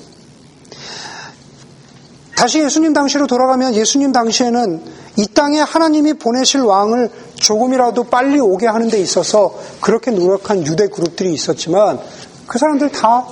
다시 2.41 2.59
예수님 2.59 2.91
당시로 2.93 3.27
돌아가면 3.27 3.75
예수님 3.75 4.11
당시에는 4.11 4.81
이 5.17 5.27
땅에 5.27 5.59
하나님이 5.59 6.13
보내실 6.13 6.61
왕을 6.61 7.11
조금이라도 7.35 8.05
빨리 8.05 8.39
오게 8.39 8.65
하는 8.65 8.87
데 8.87 8.99
있어서 8.99 9.53
그렇게 9.79 10.09
노력한 10.09 10.65
유대 10.65 10.87
그룹들이 10.87 11.31
있었지만 11.35 11.99
그 12.47 12.57
사람들 12.57 12.89
다 12.89 13.27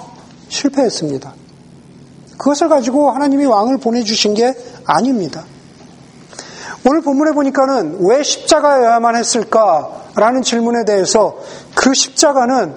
실패했습니다. 0.50 1.34
그것을 2.38 2.70
가지고 2.70 3.10
하나님이 3.10 3.46
왕을 3.46 3.80
보내주신 3.80 4.36
게 4.36 4.54
아닙니다. 4.86 5.44
오늘 6.88 7.02
본문에 7.02 7.32
보니까는 7.32 7.98
왜 8.02 8.22
십자가여야만 8.22 9.16
했을까라는 9.16 10.44
질문에 10.44 10.86
대해서 10.86 11.40
그 11.74 11.96
십자가는 11.96 12.76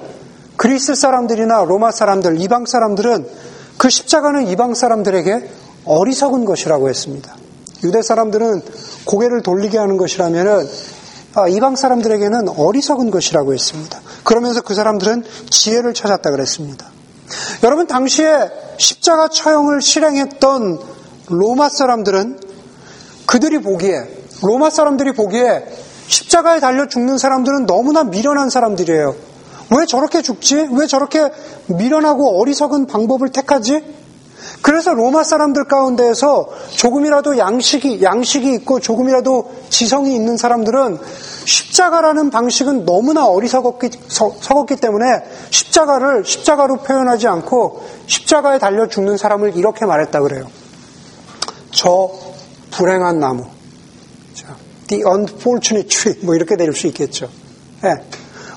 그리스 0.56 0.94
사람들이나 0.94 1.64
로마 1.64 1.90
사람들, 1.90 2.40
이방 2.40 2.64
사람들은 2.64 3.28
그 3.76 3.90
십자가는 3.90 4.46
이방 4.48 4.72
사람들에게 4.72 5.61
어리석은 5.84 6.44
것이라고 6.44 6.88
했습니다. 6.88 7.34
유대 7.84 8.02
사람들은 8.02 8.62
고개를 9.04 9.42
돌리게 9.42 9.78
하는 9.78 9.96
것이라면은 9.96 10.68
아, 11.34 11.48
이방 11.48 11.76
사람들에게는 11.76 12.48
어리석은 12.48 13.10
것이라고 13.10 13.54
했습니다. 13.54 14.00
그러면서 14.22 14.60
그 14.60 14.74
사람들은 14.74 15.24
지혜를 15.50 15.94
찾았다 15.94 16.30
그랬습니다. 16.30 16.86
여러분 17.62 17.86
당시에 17.86 18.50
십자가 18.76 19.28
처형을 19.28 19.80
실행했던 19.80 20.78
로마 21.28 21.68
사람들은 21.70 22.38
그들이 23.26 23.62
보기에 23.62 23.94
로마 24.42 24.68
사람들이 24.68 25.12
보기에 25.12 25.64
십자가에 26.06 26.60
달려 26.60 26.88
죽는 26.88 27.16
사람들은 27.16 27.66
너무나 27.66 28.04
미련한 28.04 28.50
사람들이에요. 28.50 29.14
왜 29.70 29.86
저렇게 29.86 30.20
죽지? 30.20 30.68
왜 30.72 30.86
저렇게 30.86 31.30
미련하고 31.66 32.40
어리석은 32.40 32.86
방법을 32.86 33.30
택하지? 33.30 34.01
그래서 34.60 34.94
로마 34.94 35.24
사람들 35.24 35.64
가운데에서 35.64 36.48
조금이라도 36.70 37.38
양식이, 37.38 38.02
양식이 38.02 38.52
있고 38.54 38.80
조금이라도 38.80 39.52
지성이 39.70 40.14
있는 40.14 40.36
사람들은 40.36 40.98
십자가라는 41.44 42.30
방식은 42.30 42.84
너무나 42.84 43.26
어리석었기 43.26 43.90
석었기 44.08 44.76
때문에 44.76 45.06
십자가를 45.50 46.24
십자가로 46.24 46.78
표현하지 46.78 47.26
않고 47.28 47.84
십자가에 48.06 48.58
달려 48.58 48.88
죽는 48.88 49.16
사람을 49.16 49.56
이렇게 49.56 49.86
말했다 49.86 50.20
그래요. 50.20 50.46
저 51.70 52.10
불행한 52.70 53.18
나무. 53.18 53.46
The 54.88 55.04
unfortunate 55.04 55.88
tree. 55.88 56.24
뭐 56.24 56.34
이렇게 56.34 56.56
내릴 56.56 56.74
수 56.74 56.86
있겠죠. 56.88 57.28
네. 57.82 57.94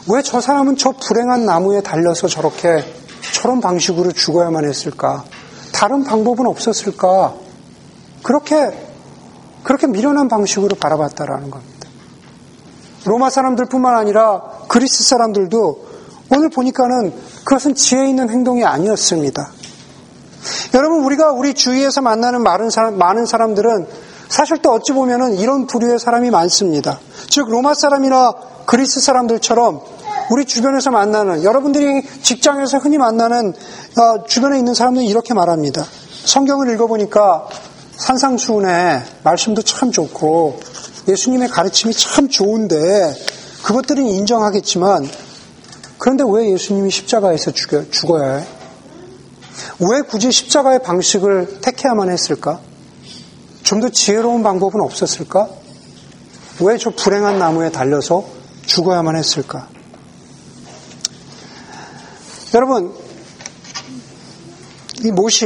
왜저 0.08 0.40
사람은 0.40 0.78
저 0.78 0.92
불행한 0.92 1.46
나무에 1.46 1.82
달려서 1.82 2.28
저렇게 2.28 2.84
저런 3.34 3.60
방식으로 3.60 4.12
죽어야만 4.12 4.66
했을까? 4.66 5.24
다른 5.76 6.06
방법은 6.06 6.48
없었을까? 6.48 7.34
그렇게, 8.24 8.56
그렇게 9.62 9.88
미련한 9.88 10.30
방식으로 10.30 10.78
바라봤다라는 10.78 11.52
겁니다. 11.52 11.90
로마 13.04 13.30
사람들 13.30 13.66
뿐만 13.66 13.94
아니라 13.94 14.42
그리스 14.70 15.04
사람들도 15.04 15.86
오늘 16.32 16.50
보니까는 16.50 17.14
그것은 17.44 17.76
지혜 17.76 18.08
있는 18.08 18.30
행동이 18.30 18.64
아니었습니다. 18.64 19.52
여러분, 20.74 21.04
우리가 21.04 21.32
우리 21.32 21.54
주위에서 21.54 22.02
만나는 22.02 22.42
많은 22.42 22.70
사람, 22.70 22.98
많은 22.98 23.26
사람들은 23.26 23.86
사실 24.30 24.60
또 24.60 24.72
어찌 24.72 24.94
보면은 24.94 25.36
이런 25.36 25.68
부류의 25.68 26.00
사람이 26.00 26.32
많습니다. 26.32 27.00
즉 27.30 27.50
로마 27.50 27.74
사람이나 27.74 28.34
그리스 28.66 29.02
사람들처럼 29.02 29.82
우리 30.32 30.46
주변에서 30.46 30.92
만나는 30.92 31.44
여러분들이 31.44 32.04
직장에서 32.22 32.80
흔히 32.80 32.98
만나는 32.98 33.50
어, 33.98 34.24
주변에 34.26 34.58
있는 34.58 34.74
사람들이 34.74 35.06
이렇게 35.06 35.34
말합니다. 35.34 35.86
성경을 36.26 36.74
읽어보니까 36.74 37.48
산상수훈의 37.98 39.04
말씀도 39.24 39.62
참 39.62 39.92
좋고 39.92 40.60
예수님의 41.08 41.50
가르침이 41.50 41.94
참 41.94 42.28
좋은데 42.30 43.16
그것들은 43.64 44.04
인정하겠지만 44.06 45.08
그런데 45.98 46.24
왜 46.28 46.52
예수님이 46.52 46.90
십자가에서 46.90 47.52
죽여, 47.52 47.90
죽어야 47.90 48.38
해? 48.38 48.46
왜 49.80 50.02
굳이 50.02 50.32
십자가의 50.32 50.82
방식을 50.84 51.62
택해야만 51.62 52.10
했을까? 52.10 52.60
좀 53.64 53.82
더 53.82 53.90
지혜로운 53.90 54.44
방법은 54.44 54.82
없었을까? 54.82 55.48
왜 56.62 56.78
저 56.78 56.90
불행한 56.92 57.40
나무에 57.40 57.72
달려서 57.72 58.24
죽어야만 58.66 59.16
했을까? 59.16 59.68
여러분, 62.56 62.94
이 65.04 65.12
못이, 65.12 65.46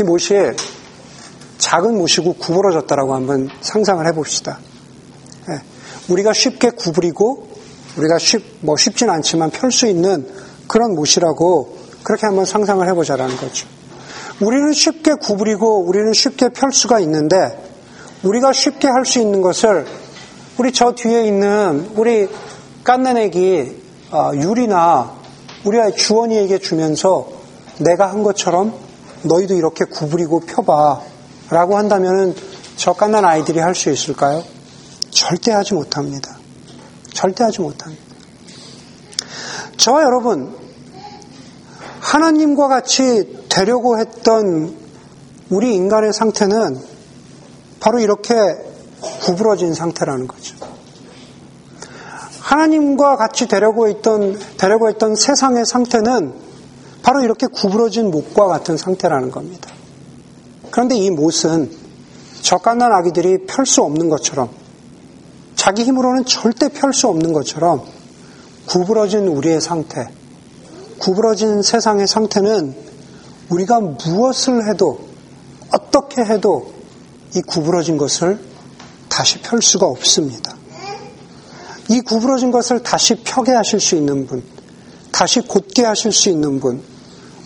이 0.00 0.02
못이 0.02 0.34
작은 1.58 1.98
못이고 1.98 2.32
구부러졌다라고 2.32 3.14
한번 3.14 3.50
상상을 3.60 4.06
해봅시다. 4.06 4.58
예, 5.50 5.60
우리가 6.08 6.32
쉽게 6.32 6.70
구부리고 6.70 7.46
우리가 7.98 8.18
쉽, 8.18 8.42
뭐 8.62 8.78
쉽진 8.78 9.10
않지만 9.10 9.50
펼 9.50 9.70
수 9.70 9.86
있는 9.86 10.26
그런 10.66 10.94
못이라고 10.94 11.76
그렇게 12.04 12.24
한번 12.24 12.46
상상을 12.46 12.88
해보자라는 12.88 13.36
거죠. 13.36 13.68
우리는 14.40 14.72
쉽게 14.72 15.12
구부리고 15.20 15.80
우리는 15.80 16.10
쉽게 16.14 16.48
펼 16.48 16.72
수가 16.72 17.00
있는데 17.00 17.70
우리가 18.22 18.54
쉽게 18.54 18.88
할 18.88 19.04
수 19.04 19.18
있는 19.18 19.42
것을 19.42 19.84
우리 20.56 20.72
저 20.72 20.92
뒤에 20.92 21.26
있는 21.26 21.90
우리 21.96 22.30
깐난애기 22.82 23.88
어, 24.10 24.30
유리나 24.32 25.17
우리 25.64 25.78
주원이에게 25.96 26.58
주면서 26.58 27.28
내가 27.78 28.10
한 28.10 28.22
것처럼 28.22 28.74
너희도 29.22 29.54
이렇게 29.54 29.84
구부리고 29.84 30.40
펴봐 30.40 31.00
라고 31.50 31.76
한다면 31.76 32.34
저 32.76 32.92
깐난 32.92 33.24
아이들이 33.24 33.58
할 33.58 33.74
수 33.74 33.90
있을까요? 33.90 34.42
절대 35.10 35.52
하지 35.52 35.74
못합니다. 35.74 36.36
절대 37.12 37.42
하지 37.44 37.60
못합니다. 37.60 38.02
저와 39.76 40.02
여러분, 40.02 40.54
하나님과 42.00 42.68
같이 42.68 43.44
되려고 43.48 43.98
했던 43.98 44.76
우리 45.50 45.74
인간의 45.74 46.12
상태는 46.12 46.78
바로 47.80 47.98
이렇게 48.00 48.34
구부러진 49.22 49.74
상태라는 49.74 50.26
거죠. 50.26 50.56
하나님과 52.48 53.16
같이 53.16 53.46
되려고 53.46 53.88
했던, 53.88 54.38
되려고 54.56 54.88
했던 54.88 55.14
세상의 55.14 55.66
상태는 55.66 56.32
바로 57.02 57.22
이렇게 57.22 57.46
구부러진 57.46 58.10
목과 58.10 58.46
같은 58.46 58.78
상태라는 58.78 59.30
겁니다. 59.30 59.68
그런데 60.70 60.96
이 60.96 61.10
못은 61.10 61.70
저갓난 62.40 62.90
아기들이 62.90 63.44
펼 63.46 63.66
수 63.66 63.82
없는 63.82 64.08
것처럼 64.08 64.48
자기 65.56 65.84
힘으로는 65.84 66.24
절대 66.24 66.70
펼 66.70 66.94
수 66.94 67.08
없는 67.08 67.34
것처럼 67.34 67.82
구부러진 68.66 69.28
우리의 69.28 69.60
상태, 69.60 70.08
구부러진 71.00 71.60
세상의 71.60 72.06
상태는 72.06 72.74
우리가 73.50 73.80
무엇을 73.80 74.66
해도 74.68 75.00
어떻게 75.70 76.22
해도 76.22 76.72
이 77.36 77.42
구부러진 77.42 77.98
것을 77.98 78.40
다시 79.10 79.38
펼 79.42 79.60
수가 79.60 79.84
없습니다. 79.84 80.57
이 81.88 82.00
구부러진 82.00 82.50
것을 82.50 82.82
다시 82.82 83.14
펴게 83.24 83.52
하실 83.52 83.80
수 83.80 83.96
있는 83.96 84.26
분, 84.26 84.42
다시 85.10 85.40
곧게 85.40 85.84
하실 85.84 86.12
수 86.12 86.28
있는 86.28 86.60
분, 86.60 86.82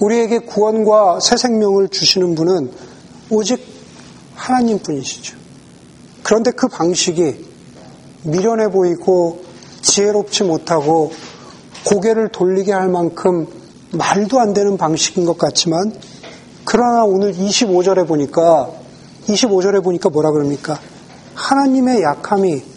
우리에게 0.01 0.41
구원과 0.41 1.21
새 1.21 1.37
생명을 1.37 1.89
주시는 1.89 2.35
분은 2.35 2.73
오직 3.31 3.65
하나님 4.35 4.81
뿐이시죠. 4.81 5.37
그런데 6.23 6.51
그 6.51 6.69
방식이 6.69 7.45
미련해 8.25 8.71
보이고 8.71 9.45
지혜롭지 9.83 10.45
못하고 10.45 11.13
고개를 11.87 12.29
돌리게 12.29 12.73
할 12.73 12.89
만큼 12.89 13.47
말도 13.93 14.41
안 14.41 14.53
되는 14.53 14.77
방식인 14.77 15.25
것 15.25 15.39
같지만 15.39 15.93
그러나 16.65 17.05
오늘 17.05 17.33
25절에 17.35 18.07
보니까 18.07 18.71
25절에 19.27 19.83
보니까 19.83 20.09
뭐라 20.09 20.31
그럽니까? 20.31 20.79
하나님의 21.35 22.03
약함이 22.03 22.72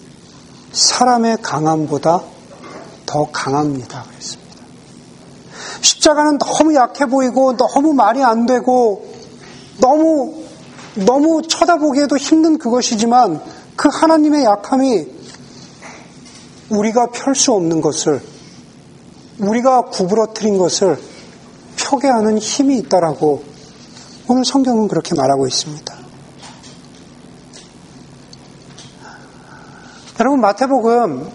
사람의 0.76 1.38
강함보다 1.42 2.22
더 3.06 3.28
강합니다. 3.32 4.04
그랬습니다. 4.04 4.56
십자가는 5.82 6.38
너무 6.38 6.76
약해 6.76 7.06
보이고 7.06 7.56
너무 7.56 7.94
말이 7.94 8.24
안 8.24 8.46
되고 8.46 9.08
너무 9.80 10.44
너무 10.96 11.42
쳐다보기에도 11.48 12.18
힘든 12.18 12.58
그것이지만 12.58 13.42
그 13.76 13.90
하나님의 13.92 14.44
약함이 14.44 15.08
우리가 16.70 17.08
펼 17.08 17.36
수 17.36 17.54
없는 17.54 17.82
것을 17.82 18.22
우리가 19.40 19.84
구부러뜨린 19.84 20.58
것을 20.58 20.98
펴게 21.78 22.08
하는 22.08 22.38
힘이 22.38 22.78
있다라고 22.80 23.44
오늘 24.28 24.44
성경은 24.46 24.88
그렇게 24.88 25.14
말하고 25.16 25.48
있습니다. 25.48 25.95
여러분 30.18 30.40
마태복음 30.40 31.30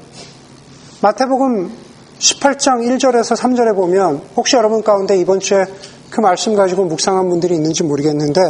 마태복음 1.03 1.71
18장 2.19 2.81
1절에서 2.81 3.37
3절에 3.37 3.75
보면 3.75 4.23
혹시 4.37 4.57
여러분 4.57 4.83
가운데 4.83 5.19
이번 5.19 5.39
주에 5.39 5.67
그 6.09 6.23
말씀 6.23 6.55
가지고 6.55 6.87
묵상한 6.87 7.29
분들이 7.29 7.57
있는지 7.57 7.83
모르겠는데 7.83 8.41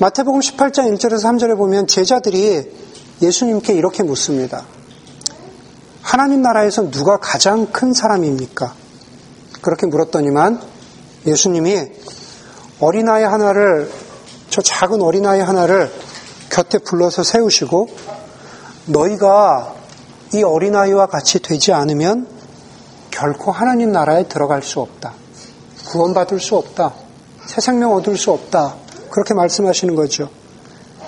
마태복음 0.00 0.40
18장 0.40 0.92
1절에서 0.92 1.22
3절에 1.22 1.56
보면 1.56 1.86
제자들이 1.86 2.68
예수님께 3.22 3.74
이렇게 3.74 4.02
묻습니다. 4.02 4.66
하나님 6.02 6.42
나라에서 6.42 6.90
누가 6.90 7.18
가장 7.18 7.66
큰 7.66 7.92
사람입니까? 7.92 8.74
그렇게 9.60 9.86
물었더니만 9.86 10.60
예수님이 11.28 11.80
어린아이 12.80 13.22
하나를, 13.22 13.88
저 14.50 14.62
작은 14.62 15.00
어린아이 15.00 15.38
하나를 15.38 15.92
곁에 16.50 16.78
불러서 16.78 17.22
세우시고 17.22 17.88
너희가 18.92 19.74
이 20.34 20.42
어린아이와 20.42 21.06
같이 21.06 21.40
되지 21.40 21.72
않으면 21.72 22.26
결코 23.10 23.52
하나님 23.52 23.92
나라에 23.92 24.28
들어갈 24.28 24.62
수 24.62 24.80
없다. 24.80 25.12
구원받을 25.88 26.40
수 26.40 26.56
없다. 26.56 26.92
새 27.46 27.60
생명 27.60 27.92
얻을 27.94 28.16
수 28.16 28.30
없다. 28.30 28.76
그렇게 29.10 29.34
말씀하시는 29.34 29.94
거죠. 29.94 30.30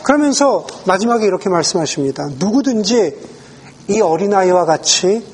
그러면서 0.03 0.66
마지막에 0.87 1.24
이렇게 1.24 1.49
말씀하십니다. 1.49 2.28
누구든지 2.39 3.16
이 3.89 4.01
어린아이와 4.01 4.66
같이 4.66 5.26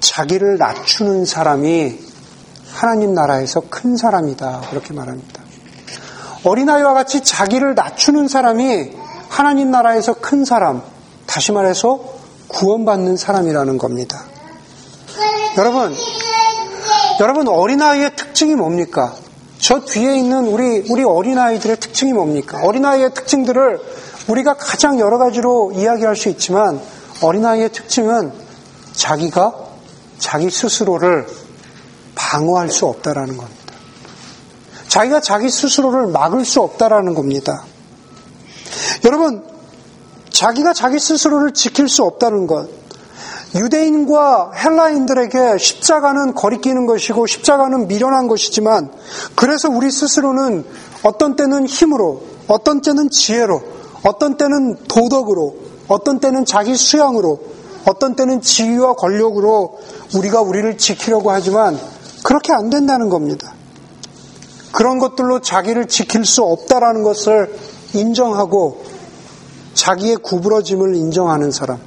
자기를 0.00 0.58
낮추는 0.58 1.24
사람이 1.24 1.98
하나님 2.72 3.14
나라에서 3.14 3.62
큰 3.70 3.96
사람이다. 3.96 4.62
그렇게 4.68 4.92
말합니다. 4.92 5.42
어린아이와 6.44 6.92
같이 6.92 7.22
자기를 7.22 7.74
낮추는 7.74 8.28
사람이 8.28 8.90
하나님 9.30 9.70
나라에서 9.70 10.14
큰 10.14 10.44
사람, 10.44 10.82
다시 11.36 11.52
말해서 11.52 12.00
구원받는 12.48 13.18
사람이라는 13.18 13.76
겁니다. 13.76 14.24
여러분, 15.58 15.94
여러분 17.20 17.48
어린아이의 17.48 18.16
특징이 18.16 18.54
뭡니까? 18.54 19.14
저 19.58 19.80
뒤에 19.80 20.16
있는 20.16 20.46
우리 20.46 20.82
우리 20.88 21.04
어린아이들의 21.04 21.78
특징이 21.78 22.14
뭡니까? 22.14 22.62
어린아이의 22.62 23.12
특징들을 23.12 23.78
우리가 24.28 24.54
가장 24.54 24.98
여러 24.98 25.18
가지로 25.18 25.72
이야기할 25.74 26.16
수 26.16 26.30
있지만 26.30 26.80
어린아이의 27.20 27.70
특징은 27.70 28.32
자기가 28.94 29.52
자기 30.18 30.48
스스로를 30.48 31.26
방어할 32.14 32.70
수 32.70 32.86
없다라는 32.86 33.36
겁니다. 33.36 33.74
자기가 34.88 35.20
자기 35.20 35.50
스스로를 35.50 36.06
막을 36.06 36.46
수 36.46 36.62
없다라는 36.62 37.12
겁니다. 37.12 37.62
여러분, 39.04 39.55
자기가 40.36 40.74
자기 40.74 40.98
스스로를 40.98 41.52
지킬 41.52 41.88
수 41.88 42.02
없다는 42.02 42.46
것. 42.46 42.68
유대인과 43.54 44.52
헬라인들에게 44.52 45.56
십자가는 45.56 46.34
거리끼는 46.34 46.84
것이고 46.84 47.26
십자가는 47.26 47.88
미련한 47.88 48.28
것이지만 48.28 48.90
그래서 49.34 49.70
우리 49.70 49.90
스스로는 49.90 50.66
어떤 51.04 51.36
때는 51.36 51.66
힘으로, 51.66 52.22
어떤 52.48 52.82
때는 52.82 53.08
지혜로, 53.08 53.62
어떤 54.02 54.36
때는 54.36 54.76
도덕으로, 54.88 55.56
어떤 55.88 56.20
때는 56.20 56.44
자기 56.44 56.76
수양으로, 56.76 57.40
어떤 57.86 58.14
때는 58.14 58.42
지위와 58.42 58.92
권력으로 58.94 59.78
우리가 60.16 60.42
우리를 60.42 60.76
지키려고 60.76 61.30
하지만 61.30 61.78
그렇게 62.22 62.52
안 62.52 62.68
된다는 62.68 63.08
겁니다. 63.08 63.54
그런 64.72 64.98
것들로 64.98 65.40
자기를 65.40 65.86
지킬 65.86 66.26
수 66.26 66.42
없다라는 66.42 67.04
것을 67.04 67.56
인정하고 67.94 68.84
자기의 69.76 70.16
구부러짐을 70.16 70.94
인정하는 70.96 71.50
사람. 71.50 71.78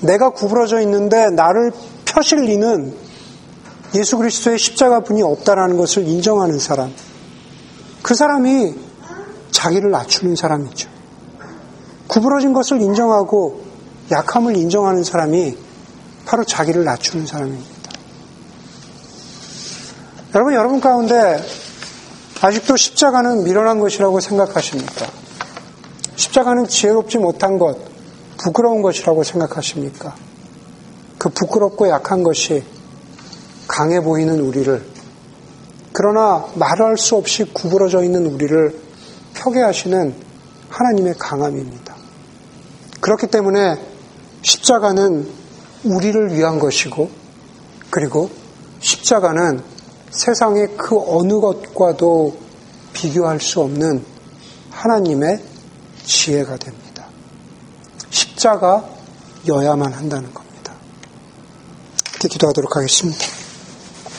내가 0.00 0.30
구부러져 0.30 0.80
있는데 0.82 1.28
나를 1.28 1.72
펴실 2.04 2.44
리는 2.44 2.94
예수 3.94 4.16
그리스도의 4.16 4.56
십자가 4.58 5.00
분이 5.00 5.20
없다라는 5.22 5.76
것을 5.76 6.06
인정하는 6.06 6.58
사람. 6.58 6.94
그 8.02 8.14
사람이 8.14 8.74
자기를 9.50 9.90
낮추는 9.90 10.36
사람이죠. 10.36 10.88
구부러진 12.06 12.52
것을 12.52 12.80
인정하고 12.80 13.62
약함을 14.10 14.56
인정하는 14.56 15.02
사람이 15.02 15.58
바로 16.24 16.44
자기를 16.44 16.84
낮추는 16.84 17.26
사람입니다. 17.26 17.90
여러분, 20.36 20.54
여러분 20.54 20.80
가운데 20.80 21.44
아직도 22.40 22.76
십자가는 22.76 23.42
미련한 23.42 23.80
것이라고 23.80 24.20
생각하십니까? 24.20 25.06
십자가는 26.20 26.68
지혜롭지 26.68 27.16
못한 27.16 27.58
것, 27.58 27.78
부끄러운 28.36 28.82
것이라고 28.82 29.24
생각하십니까? 29.24 30.14
그 31.16 31.30
부끄럽고 31.30 31.88
약한 31.88 32.22
것이 32.22 32.62
강해 33.66 34.02
보이는 34.02 34.38
우리를, 34.38 34.84
그러나 35.94 36.44
말할 36.56 36.98
수 36.98 37.16
없이 37.16 37.44
구부러져 37.44 38.02
있는 38.02 38.26
우리를 38.26 38.78
펴게 39.32 39.60
하시는 39.60 40.14
하나님의 40.68 41.14
강함입니다. 41.18 41.96
그렇기 43.00 43.28
때문에 43.28 43.78
십자가는 44.42 45.26
우리를 45.84 46.34
위한 46.34 46.58
것이고, 46.58 47.08
그리고 47.88 48.28
십자가는 48.80 49.62
세상의 50.10 50.76
그 50.76 50.98
어느 50.98 51.40
것과도 51.40 52.36
비교할 52.92 53.40
수 53.40 53.62
없는 53.62 54.04
하나님의 54.70 55.49
지혜가 56.04 56.56
됩니다. 56.56 57.06
십자가여야만 58.10 59.92
한다는 59.92 60.32
겁니다. 60.34 60.74
이렇게 62.10 62.28
기도하도록 62.28 62.76
하겠습니다. 62.76 63.39